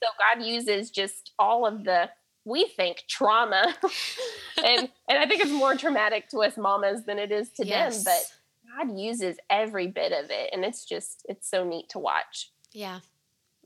[0.01, 2.09] So God uses just all of the
[2.45, 3.73] we think trauma
[4.63, 8.03] and and I think it's more traumatic to us mamas than it is to Yes.
[8.03, 11.99] them, but God uses every bit of it and it's just it's so neat to
[11.99, 12.51] watch.
[12.71, 12.99] Yeah.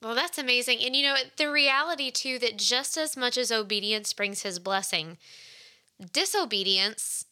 [0.01, 0.79] Well, that's amazing.
[0.83, 5.17] And you know, the reality too that just as much as obedience brings his blessing,
[6.13, 7.25] disobedience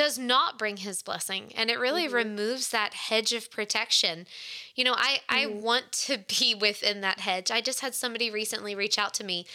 [0.00, 2.12] does not bring his blessing and it really Mhm.
[2.14, 4.26] removes that hedge of protection.
[4.74, 5.60] You know i i Mhm.
[5.60, 7.50] want to be within that hedge.
[7.50, 9.46] I just had somebody recently reach out to me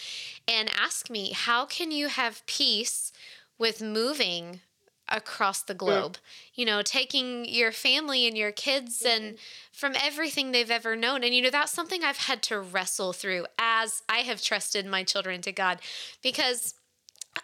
[0.48, 3.12] and ask me how can you have peace
[3.58, 4.62] with moving
[5.08, 6.18] across the globe?
[6.54, 9.40] You know taking your family and your kids and
[9.72, 11.24] from everything they've ever known.
[11.24, 15.04] And you know that's something i've had to wrestle through as i have trusted my
[15.04, 15.80] children to god
[16.22, 16.76] because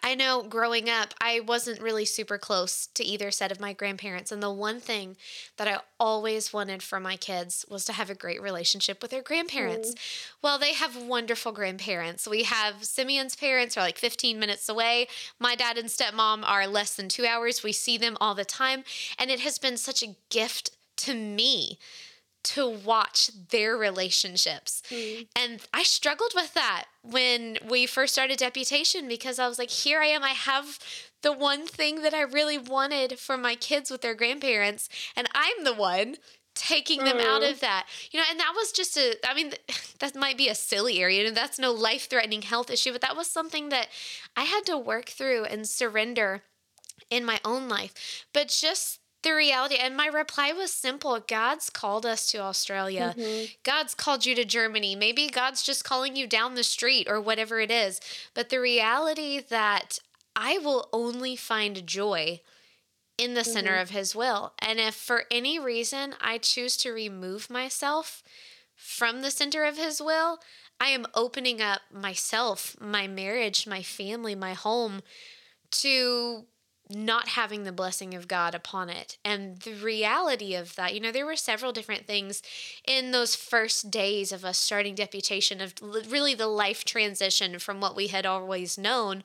[0.02, 4.32] I know growing up, I wasn't really super close to either set of my grandparents.
[4.32, 5.16] And the one thing
[5.56, 9.22] that I always wanted for my kids was to have a great relationship with their
[9.22, 9.94] grandparents.
[10.40, 12.26] Well, they have wonderful grandparents.
[12.26, 15.08] We have Simeon's parents are like 15 minutes away.
[15.38, 17.62] My dad and stepmom are less than two hours.
[17.62, 18.84] We see them all the time.
[19.18, 21.78] And it has been such a gift to me
[22.44, 24.82] to watch their relationships.
[24.90, 25.28] Mhm.
[25.36, 30.00] And I struggled with that when we first started deputation because I was like, here
[30.00, 30.22] I am.
[30.24, 30.78] I have
[31.22, 35.62] the one thing that I really wanted for my kids with their grandparents, and I'm
[35.64, 36.16] the one
[36.54, 37.50] taking them out Mhm.
[37.52, 37.86] of that.
[38.10, 39.54] You know, and that was just a, I mean,
[40.00, 43.16] that might be a silly area, and that's no life threatening health issue, but that
[43.16, 43.88] was something that
[44.36, 46.42] I had to work through and surrender
[47.08, 48.24] in my own life.
[48.32, 53.14] But just the reality, and my reply was simple God's called us to Australia.
[53.16, 53.50] Mhm.
[53.62, 54.94] God's called you to Germany.
[54.96, 58.00] Maybe God's just calling you down the street or whatever it is.
[58.34, 59.98] But the reality that
[60.34, 62.40] I will only find joy
[63.18, 63.82] in the center Mhm.
[63.82, 64.54] of His will.
[64.58, 68.22] And if for any reason I choose to remove myself
[68.74, 70.40] from the center of His will,
[70.80, 75.02] I am opening up myself, my marriage, my family, my home
[75.70, 76.46] to
[76.92, 79.18] not having the blessing of God upon it.
[79.24, 82.42] And the reality of that, you know, there were several different things
[82.86, 87.96] in those first days of us starting deputation, of really the life transition from what
[87.96, 89.22] we had always known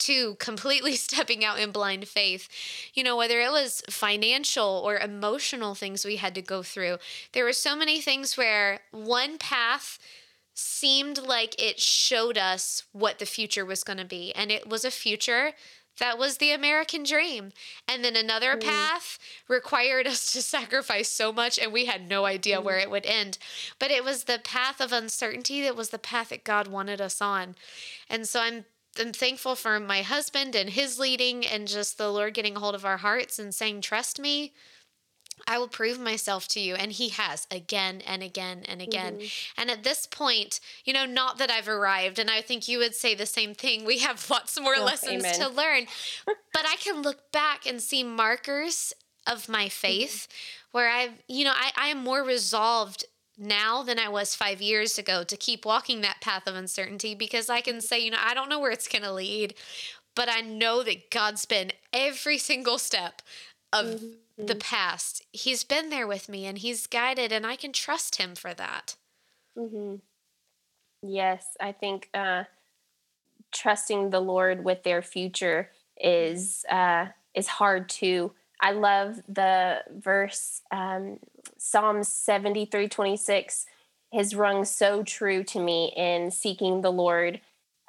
[0.00, 2.48] to completely stepping out in blind faith.
[2.94, 6.98] You know, whether it was financial or emotional things we had to go through,
[7.32, 9.98] there were so many things where one path
[10.54, 14.32] seemed like it showed us what the future was going to be.
[14.34, 15.52] And it was a future
[16.00, 17.52] that was the American dream.
[17.86, 18.64] And then another Mm.
[18.64, 22.64] path required us to sacrifice so much, and we had no idea Mm.
[22.64, 23.38] where it would end.
[23.78, 27.20] But it was the path of uncertainty that was the path that God wanted us
[27.22, 27.54] on.
[28.08, 28.64] And so I'm
[28.98, 32.74] I'm thankful for my husband and his leading and just the Lord getting a hold
[32.74, 34.52] of our hearts and saying, Trust me,
[35.46, 36.74] I will prove myself to you.
[36.74, 39.18] And he has again and again and again.
[39.18, 39.30] Mhm.
[39.56, 42.94] And at this point, you know, not that I've arrived, and I think you would
[42.94, 43.84] say the same thing.
[43.84, 45.40] We have lots more Oh, lessons amen.
[45.40, 45.86] to learn.
[46.52, 48.92] but I can look back and see markers
[49.26, 50.26] of my faith
[50.72, 53.04] where I've, you know, I, I am more resolved
[53.36, 57.48] now than I was five years ago to keep walking that path of uncertainty because
[57.48, 59.54] I can say, you know, I don't know where it's going to lead,
[60.14, 63.22] but I know that God's been every single step
[63.72, 64.02] of
[64.46, 65.24] the past.
[65.32, 68.96] He's been there with me and He's guided, and I can trust Him for that.
[69.56, 69.96] hmm
[71.02, 72.44] Yes, I think uh,
[73.52, 78.32] trusting the Lord with their future is uh, is hard too.
[78.60, 81.18] I love the verse um,
[81.58, 83.66] Psalms seventy three twenty six
[84.12, 87.40] has rung so true to me in seeking the Lord,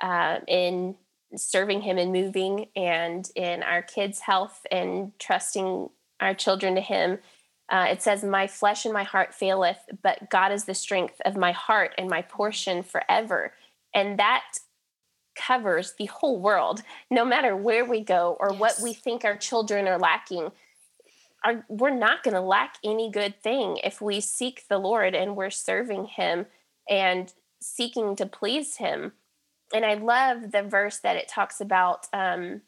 [0.01, 0.95] uh, in
[1.35, 5.89] serving Him and moving, and in our kids' health and trusting
[6.21, 7.19] our children to Him.
[7.69, 11.35] Uh, it says, My flesh and my heart faileth, but God is the strength of
[11.35, 13.53] my heart and my portion forever.
[13.93, 14.43] And that
[15.35, 19.87] covers the whole world, no matter where we go or what we think our children
[19.87, 20.51] are lacking.
[21.43, 25.35] Our, we're not going to lack any good thing if we seek the Lord and
[25.35, 26.45] we're serving Him
[26.89, 29.13] and seeking to please Him.
[29.73, 32.61] And I love the verse that it talks about um,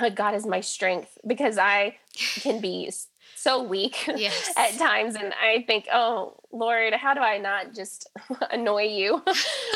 [0.14, 1.96] God is my strength because I
[2.40, 2.90] can be
[3.36, 4.52] so weak Yes.
[4.56, 8.08] at times and i think oh lord how do i not just
[8.50, 9.22] annoy you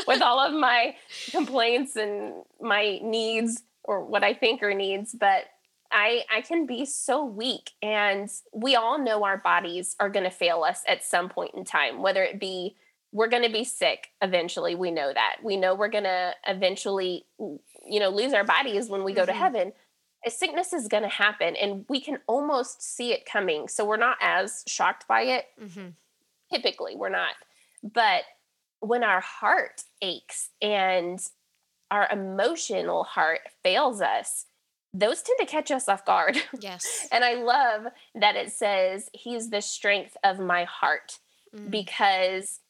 [0.07, 0.95] with all of my
[1.31, 5.45] complaints and my needs or what i think are needs but
[5.93, 10.31] i i can be so weak and we all know our bodies are going to
[10.31, 12.75] fail us at some point in time whether it be
[13.13, 17.27] we're going to be sick eventually we know that we know we're going to eventually
[17.39, 19.37] you know lose our bodies when we go to Mhm.
[19.37, 19.73] heaven
[20.27, 23.97] a sickness is going to happen and we can almost see it coming so we're
[23.97, 25.89] not as shocked by it hmm
[26.53, 27.35] typically we're not
[27.83, 28.23] but
[28.81, 31.21] when our heart aches and
[31.91, 34.47] our emotional heart fails us
[34.95, 37.07] those tend to catch us off guard Yes.
[37.13, 41.19] and i love that it says he's the strength of my heart
[41.57, 41.71] Mm.
[41.71, 42.61] because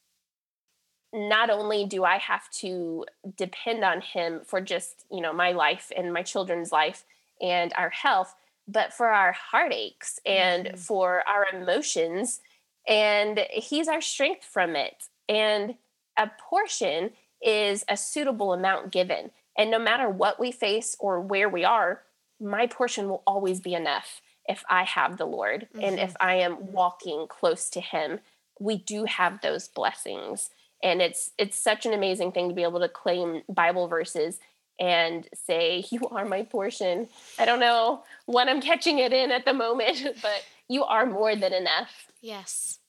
[1.11, 3.03] not only do I have to
[3.35, 7.03] depend on him for just, you know, my life and my children's life
[7.41, 8.35] and our health,
[8.67, 10.77] but for our heartaches and mm-hmm.
[10.77, 12.41] for our emotions.
[12.87, 15.03] And He's our strength from it.
[15.27, 15.75] And
[16.17, 17.11] a portion
[17.41, 19.31] is a suitable amount given.
[19.57, 22.01] And no matter what we face or where we are,
[22.39, 25.83] my portion will always be enough if I have the Lord mm-hmm.
[25.83, 28.19] and if I am walking close to Him.
[28.59, 30.49] We do have those blessings.
[30.81, 34.39] And it's it's such an amazing thing to be able to claim Bible verses
[34.79, 37.07] and say, You are my portion.
[37.37, 41.35] I don't know what I'm catching it in at the moment, but you are more
[41.35, 42.07] than enough.
[42.21, 42.79] Yes.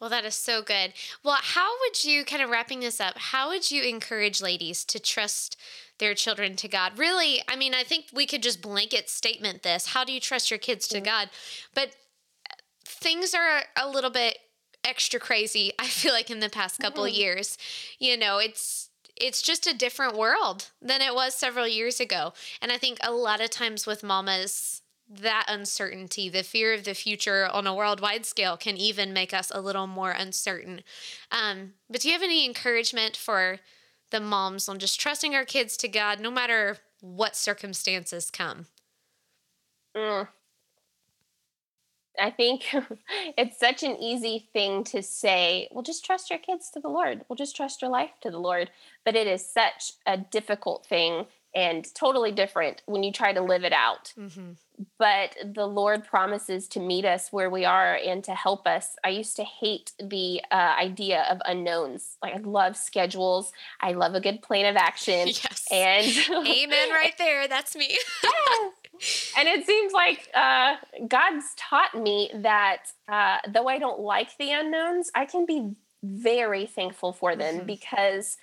[0.00, 0.92] Well, that is so good.
[1.22, 4.98] Well, how would you, kind of wrapping this up, how would you encourage ladies to
[4.98, 5.56] trust
[5.98, 6.98] their children to God?
[6.98, 9.88] Really, I mean, I think we could just blanket statement this.
[9.88, 11.04] How do you trust your kids to mm-hmm.
[11.04, 11.30] God?
[11.74, 11.96] But
[12.50, 12.54] uh,
[12.84, 14.38] things are a little bit
[14.84, 17.14] extra crazy, I feel like, in the past couple mm-hmm.
[17.14, 17.56] years.
[17.98, 22.32] You know, it's it's just a different world than it was several years ago.
[22.60, 26.94] And I think a lot of times with mamas, that uncertainty, the fear of the
[26.94, 30.82] future on a worldwide scale can even make us a little more uncertain.
[31.30, 33.60] Um, but do you have any encouragement for
[34.10, 38.66] the moms on just trusting our kids to God no matter what circumstances come?
[39.96, 40.28] Mm.
[42.20, 42.64] I think
[43.36, 47.22] it's such an easy thing to say, well, just trust your kids to the Lord.
[47.28, 48.70] We'll just trust your life to the Lord.
[49.04, 53.64] But it is such a difficult thing and totally different when you try to live
[53.64, 54.12] it out.
[54.18, 54.52] Mm-hmm.
[54.98, 58.96] But the Lord promises to meet us where we are and to help us.
[59.04, 62.16] I used to hate the uh, idea of unknowns.
[62.20, 63.52] Like I love schedules.
[63.80, 65.28] I love a good plan of action.
[65.28, 65.66] Yes.
[65.70, 66.06] And
[66.46, 67.46] amen, right there.
[67.46, 67.96] That's me.
[68.24, 68.72] yes.
[69.36, 70.76] And it seems like uh,
[71.08, 76.66] God's taught me that uh, though I don't like the unknowns, I can be very
[76.66, 77.66] thankful for them mm-hmm.
[77.66, 78.36] because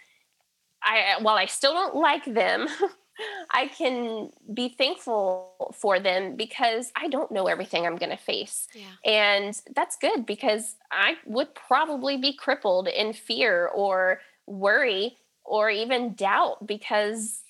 [0.84, 2.68] I while I still don't like them,
[3.52, 8.68] I can be thankful for them because I don't know everything I'm going to face.
[8.74, 9.12] Yeah.
[9.12, 16.14] And that's good because I would probably be crippled in fear or worry or even
[16.14, 17.42] doubt because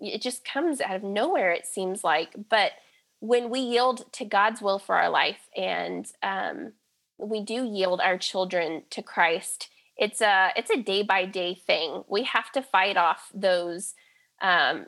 [0.00, 2.34] it just comes out of nowhere, it seems like.
[2.48, 2.72] But
[3.20, 6.72] when we yield to God's will for our life and um,
[7.18, 12.04] we do yield our children to Christ, it's a it's a day by day thing.
[12.08, 13.94] We have to fight off those
[14.40, 14.86] um,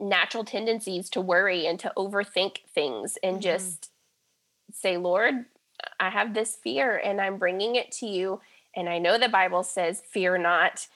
[0.00, 3.42] natural tendencies to worry and to overthink things and mm-hmm.
[3.42, 3.90] just
[4.72, 5.46] say, Lord,
[5.98, 8.40] I have this fear and I'm bringing it to you.
[8.76, 10.86] And I know the Bible says, fear not.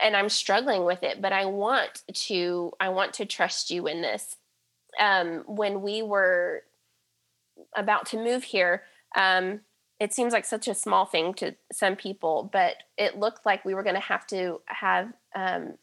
[0.00, 4.02] And I'm struggling with it, but I want to, I want to trust you in
[4.02, 4.36] this.
[4.98, 6.62] Um, when we were
[7.76, 8.82] about to move here,
[9.16, 9.60] um,
[10.00, 13.74] it seems like such a small thing to some people, but it looked like we
[13.74, 15.74] were going to have to have um,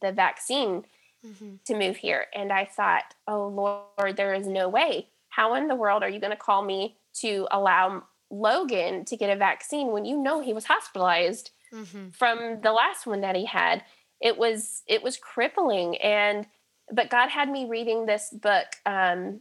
[0.00, 0.84] the vaccine
[1.26, 1.56] mm-hmm.
[1.64, 2.26] to move here.
[2.34, 5.08] And I thought, oh, Lord, there is no way.
[5.28, 9.30] How in the world are you going to call me to allow Logan to get
[9.30, 12.10] a vaccine when you know he was hospitalized mm-hmm.
[12.10, 13.82] from the last one that he had?
[14.20, 16.46] It was it was crippling, and
[16.92, 19.40] but God had me reading this book, um,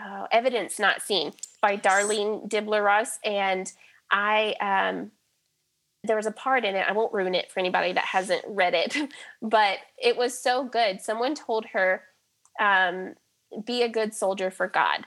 [0.00, 3.70] uh, "Evidence Not Seen" by Darlene Deibler Rose, and
[4.10, 5.12] I um,
[6.04, 8.74] there was a part in it i won't ruin it for anybody that hasn't read
[8.74, 8.96] it
[9.42, 12.02] but it was so good someone told her
[12.60, 13.14] um,
[13.64, 15.06] be a good soldier for god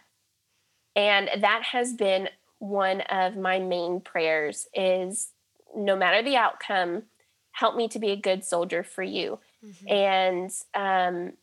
[0.95, 2.29] and that has been
[2.59, 5.31] one of my main prayers is
[5.75, 7.03] no matter the outcome
[7.51, 9.87] help me to be a good soldier for you mm-hmm.
[9.87, 11.33] and um,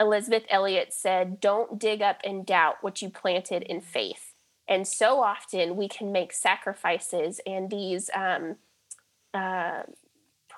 [0.00, 4.34] elisabeth elliot said don't dig up and doubt what you planted in faith
[4.68, 8.56] and so often we can make sacrifices and these um,
[9.34, 9.82] uh,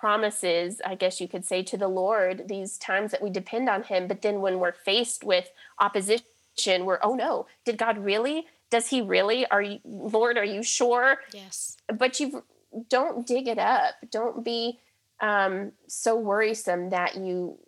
[0.05, 3.85] promises, I guess you could say, to the Lord, these times that we depend on
[3.85, 4.07] Him.
[4.07, 8.45] But then when we're faced with opposition, we're, oh no, did God really?
[8.71, 9.47] Does He really?
[9.47, 11.21] Are you, Lord, are you sure?
[11.33, 11.79] Yes.
[11.89, 12.45] But you
[12.89, 13.95] don't dig it up.
[14.11, 14.79] Don't be
[15.21, 17.59] um, so worrisome that you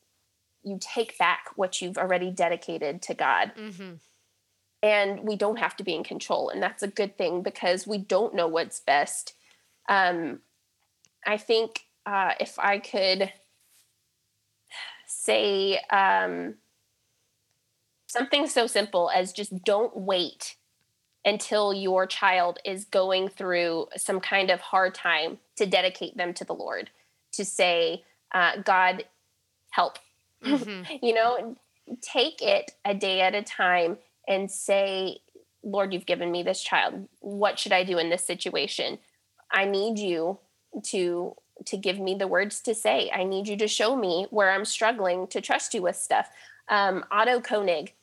[0.62, 3.52] you take back what you've already dedicated to God.
[3.56, 3.94] Mm-hmm.
[4.82, 7.98] And we don't have to be in control, and that's a good thing because we
[7.98, 9.34] don't know what's best.
[9.88, 10.40] Um,
[11.26, 13.32] I think uh, if I could
[15.06, 16.54] say um,
[18.06, 20.56] something so simple as just don't wait
[21.26, 26.44] until your child is going through some kind of hard time to dedicate them to
[26.44, 26.88] the Lord,
[27.32, 29.04] to say, uh, God,
[29.70, 29.98] help.
[30.44, 30.96] Mm-hmm.
[31.04, 31.56] you know,
[32.00, 33.98] take it a day at a time
[34.28, 35.18] and say,
[35.64, 37.08] Lord, you've given me this child.
[37.18, 38.98] What should I do in this situation?
[39.50, 40.38] I need you
[40.84, 43.10] to to give me the words to say.
[43.14, 46.28] I need you to show me where I'm struggling to trust you with stuff.
[46.68, 47.94] Um, Otto Koenig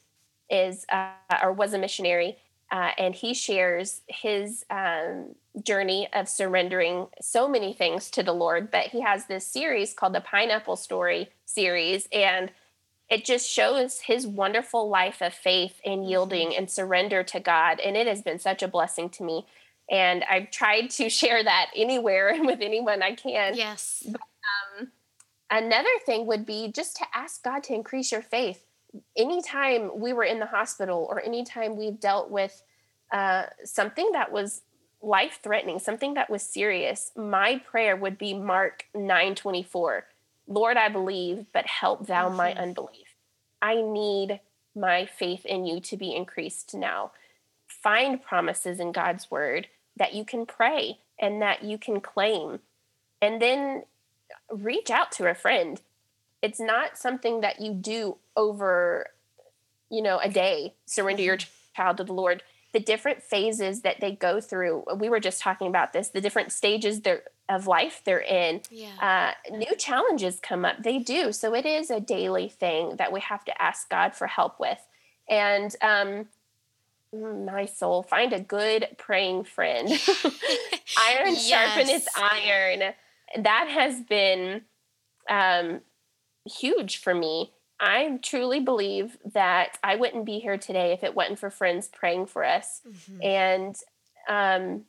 [0.49, 1.11] is uh,
[1.41, 2.37] or was a missionary,
[2.73, 8.71] uh, and he shares his um, journey of surrendering so many things to the Lord.
[8.71, 12.51] But he has this series called the Pineapple Story series, and
[13.09, 16.09] it just shows his wonderful life of faith and mm-hmm.
[16.09, 17.79] yielding and surrender to God.
[17.79, 19.45] And it has been such a blessing to me.
[19.87, 23.55] And I've tried to share that anywhere and with anyone I can.
[23.55, 24.03] Yes.
[24.07, 24.21] But,
[24.79, 24.87] um,
[25.51, 28.65] another thing would be just to ask God to increase your faith.
[29.17, 32.61] Anytime we were in the hospital or anytime we've dealt with
[33.11, 34.61] uh, something that was
[35.01, 40.05] life threatening, something that was serious, my prayer would be Mark 9 24.
[40.47, 42.37] Lord, I believe, but help thou mm-hmm.
[42.37, 43.15] my unbelief.
[43.61, 44.39] I need
[44.75, 47.11] my faith in you to be increased now.
[47.67, 52.59] Find promises in God's word that you can pray and that you can claim.
[53.21, 53.83] And then
[54.51, 55.81] reach out to a friend.
[56.41, 59.07] It's not something that you do over,
[59.89, 61.81] you know, a day, surrender your mm-hmm.
[61.81, 62.43] child to the Lord.
[62.73, 66.51] The different phases that they go through, we were just talking about this, the different
[66.51, 67.01] stages
[67.47, 68.61] of life they're in.
[68.71, 69.33] Yeah.
[69.47, 70.81] Uh, new challenges come up.
[70.81, 71.31] They do.
[71.31, 74.79] So it is a daily thing that we have to ask God for help with.
[75.29, 76.27] And um,
[77.13, 79.87] mm, my soul, find a good praying friend.
[79.89, 79.97] iron
[81.37, 81.51] yes.
[81.51, 82.93] sharpeneth iron
[83.37, 84.61] that has been
[85.29, 85.81] um,
[86.45, 87.53] huge for me.
[87.83, 92.27] I truly believe that I wouldn't be here today if it wasn't for friends praying
[92.27, 92.81] for us.
[92.87, 93.21] Mm-hmm.
[93.21, 93.75] And
[94.29, 94.85] um,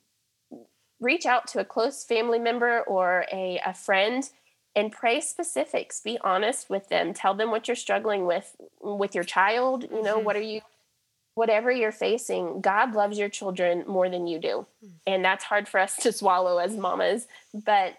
[1.01, 4.31] reach out to a close family member or a, a friend
[4.77, 6.01] and pray specifics.
[6.01, 7.13] Be honest with them.
[7.13, 9.83] Tell them what you're struggling with with your child.
[9.91, 10.25] You know, mm-hmm.
[10.25, 10.61] what are you
[11.35, 14.67] whatever you're facing, God loves your children more than you do.
[14.85, 14.95] Mm-hmm.
[15.09, 17.95] And that's hard for us to swallow as mamas, but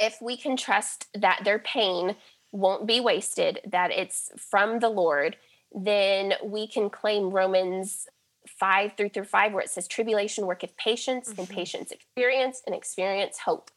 [0.00, 2.16] if we can trust that their pain
[2.54, 5.36] won't be wasted, that it's from the Lord,
[5.74, 8.06] then we can claim Romans
[8.46, 11.40] 5 through through 5, where it says, Tribulation worketh patience, mm-hmm.
[11.40, 13.72] and patience experience, and experience hope.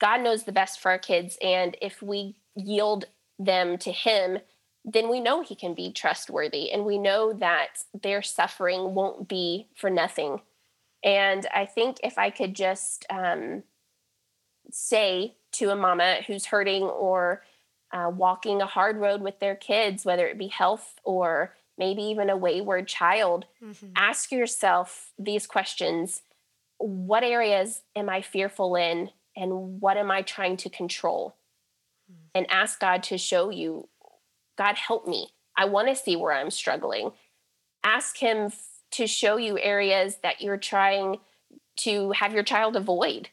[0.00, 1.36] God knows the best for our kids.
[1.42, 3.04] And if we yield
[3.38, 4.38] them to Him,
[4.86, 6.72] then we know He can be trustworthy.
[6.72, 10.40] And we know that their suffering won't be for nothing.
[11.04, 13.64] And I think if I could just um,
[14.70, 17.42] say to a mama who's hurting or
[17.94, 22.28] uh, walking a hard road with their kids, whether it be health or maybe even
[22.28, 23.86] a wayward child, mm-hmm.
[23.96, 26.22] ask yourself these questions
[26.78, 29.10] What areas am I fearful in?
[29.36, 31.36] And what am I trying to control?
[32.10, 32.26] Mm-hmm.
[32.34, 33.88] And ask God to show you,
[34.58, 35.28] God, help me.
[35.56, 37.12] I want to see where I'm struggling.
[37.84, 41.18] Ask Him f- to show you areas that you're trying
[41.76, 43.28] to have your child avoid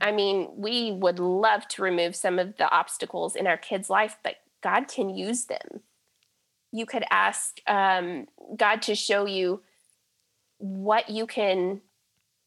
[0.00, 4.16] I mean, we would love to remove some of the obstacles in our kids' life,
[4.22, 5.80] but God can use them.
[6.72, 8.26] You could ask um,
[8.56, 9.62] God to show you
[10.58, 11.80] what you can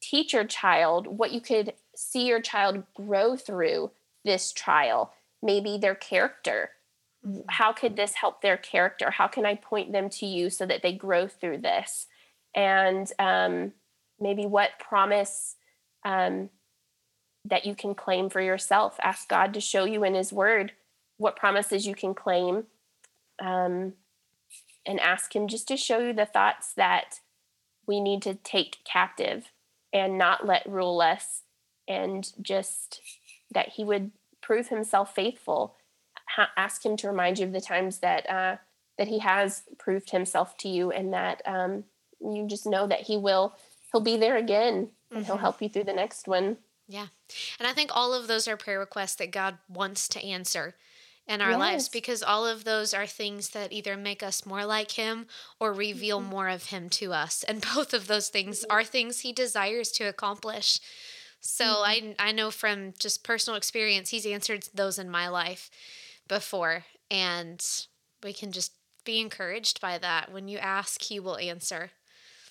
[0.01, 3.91] teach your child, what you could see your child grow through
[4.25, 6.71] this trial, maybe their character.
[7.25, 7.41] Mm-hmm.
[7.49, 9.11] How could this help their character?
[9.11, 12.07] How can I point them to you so that they grow through this?
[12.53, 13.73] And um,
[14.19, 15.55] maybe what promise
[16.05, 16.49] um,
[17.49, 18.97] that you can claim for yourself.
[19.01, 20.73] Ask God to show you in His Word
[21.17, 22.65] what promises you can claim.
[23.39, 23.93] Um,
[24.87, 27.19] and ask Him just to show you the thoughts that
[27.85, 29.51] we need to take captive
[29.93, 31.43] and not let rule us,
[31.87, 33.01] and just
[33.51, 35.75] that He would prove Himself faithful.
[36.35, 38.57] Ha- ask Him to remind you of the times that uh,
[38.97, 41.83] that He has proved Himself to you, and that um,
[42.21, 43.55] you just know that He will.
[43.91, 45.23] He'll be there again, and mm-hmm.
[45.23, 46.57] He'll help you through the next one.
[46.87, 47.07] Yeah.
[47.59, 50.75] And I think all of those are prayer requests that God wants to answer
[51.27, 51.59] in our yes.
[51.59, 55.27] lives because all of those are things that either make us more like Him
[55.59, 56.29] or reveal mm-hmm.
[56.29, 57.43] more of Him to us.
[57.43, 60.79] And both of those things are things He desires to accomplish.
[61.39, 62.11] So mm-hmm.
[62.19, 65.69] I, I know from just personal experience, He's answered those in my life
[66.27, 66.85] before.
[67.11, 67.63] And
[68.23, 68.73] we can just
[69.03, 70.31] be encouraged by that.
[70.31, 71.91] When you ask, He will answer.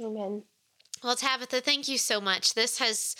[0.00, 0.42] Amen.
[1.02, 2.54] Well, Tabitha, thank you so much.
[2.54, 3.16] This has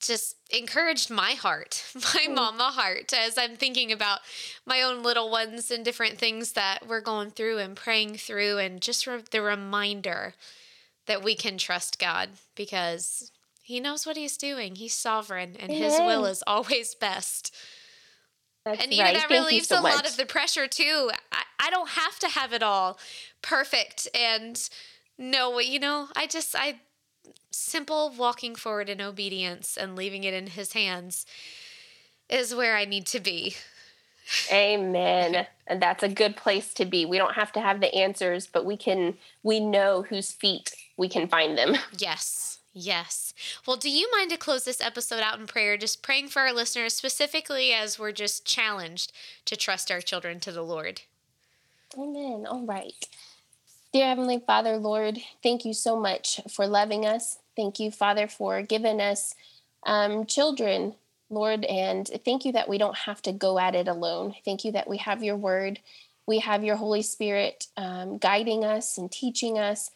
[0.00, 2.34] just encouraged my heart, my mm.
[2.34, 4.20] mama heart, as I'm thinking about
[4.66, 8.80] my own little ones and different things that we're going through and praying through, and
[8.80, 10.34] just re- the reminder
[11.06, 13.30] that we can trust God because
[13.62, 14.76] He knows what He's doing.
[14.76, 17.54] He's sovereign, and His will is always best.
[18.64, 19.14] That's and even right.
[19.14, 19.94] that Thank relieves so a much.
[19.94, 21.10] lot of the pressure too.
[21.32, 22.98] I, I don't have to have it all
[23.40, 24.68] perfect and
[25.18, 26.80] know you know, I just I
[27.50, 31.26] simple walking forward in obedience and leaving it in his hands
[32.28, 33.56] is where I need to be.
[34.52, 35.46] Amen.
[35.70, 37.04] And that's a good place to be.
[37.04, 41.10] We don't have to have the answers, but we can we know whose feet we
[41.10, 41.76] can find them.
[41.98, 42.58] Yes.
[42.72, 43.34] Yes.
[43.66, 46.54] Well, do you mind to close this episode out in prayer, just praying for our
[46.54, 49.12] listeners, specifically as we're just challenged
[49.44, 51.02] to trust our children to the Lord?
[51.98, 52.46] Amen.
[52.48, 53.06] All right.
[53.90, 57.38] Dear Heavenly Father, Lord, thank you so much for loving us.
[57.56, 59.34] Thank you, Father, for giving us
[59.86, 60.94] um, children,
[61.30, 64.34] Lord, and thank you that we don't have to go at it alone.
[64.44, 65.80] Thank you that we have your word.
[66.26, 69.90] We have your Holy Spirit um, guiding us and teaching us.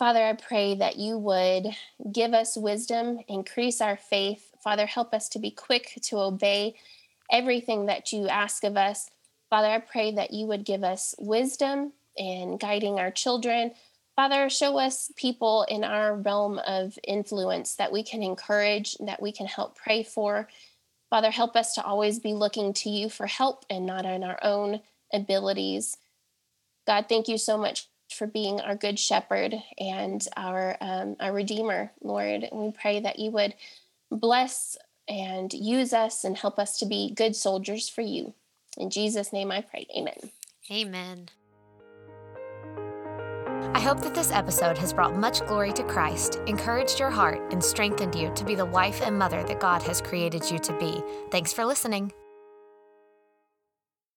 [0.00, 1.68] Father, I pray that you would
[2.10, 4.50] give us wisdom, increase our faith.
[4.64, 6.74] Father, help us to be quick to obey
[7.30, 9.10] everything that you ask of us.
[9.48, 13.72] Father, I pray that you would give us wisdom and guiding our children.
[14.16, 19.32] Father, show us people in our realm of influence that we can encourage, that we
[19.32, 20.48] can help pray for.
[21.08, 24.38] Father, help us to always be looking to you for help and not on our
[24.42, 24.80] own
[25.12, 25.96] abilities.
[26.86, 31.92] God, thank you so much for being our good shepherd and our um, our redeemer,
[32.02, 32.44] Lord.
[32.44, 33.54] And we pray that you would
[34.10, 34.76] bless
[35.08, 38.34] and use us and help us to be good soldiers for you.
[38.76, 39.86] In Jesus' name I pray.
[39.96, 40.30] Amen.
[40.70, 41.28] Amen.
[43.74, 47.64] I hope that this episode has brought much glory to Christ, encouraged your heart, and
[47.64, 51.02] strengthened you to be the wife and mother that God has created you to be.
[51.30, 52.12] Thanks for listening.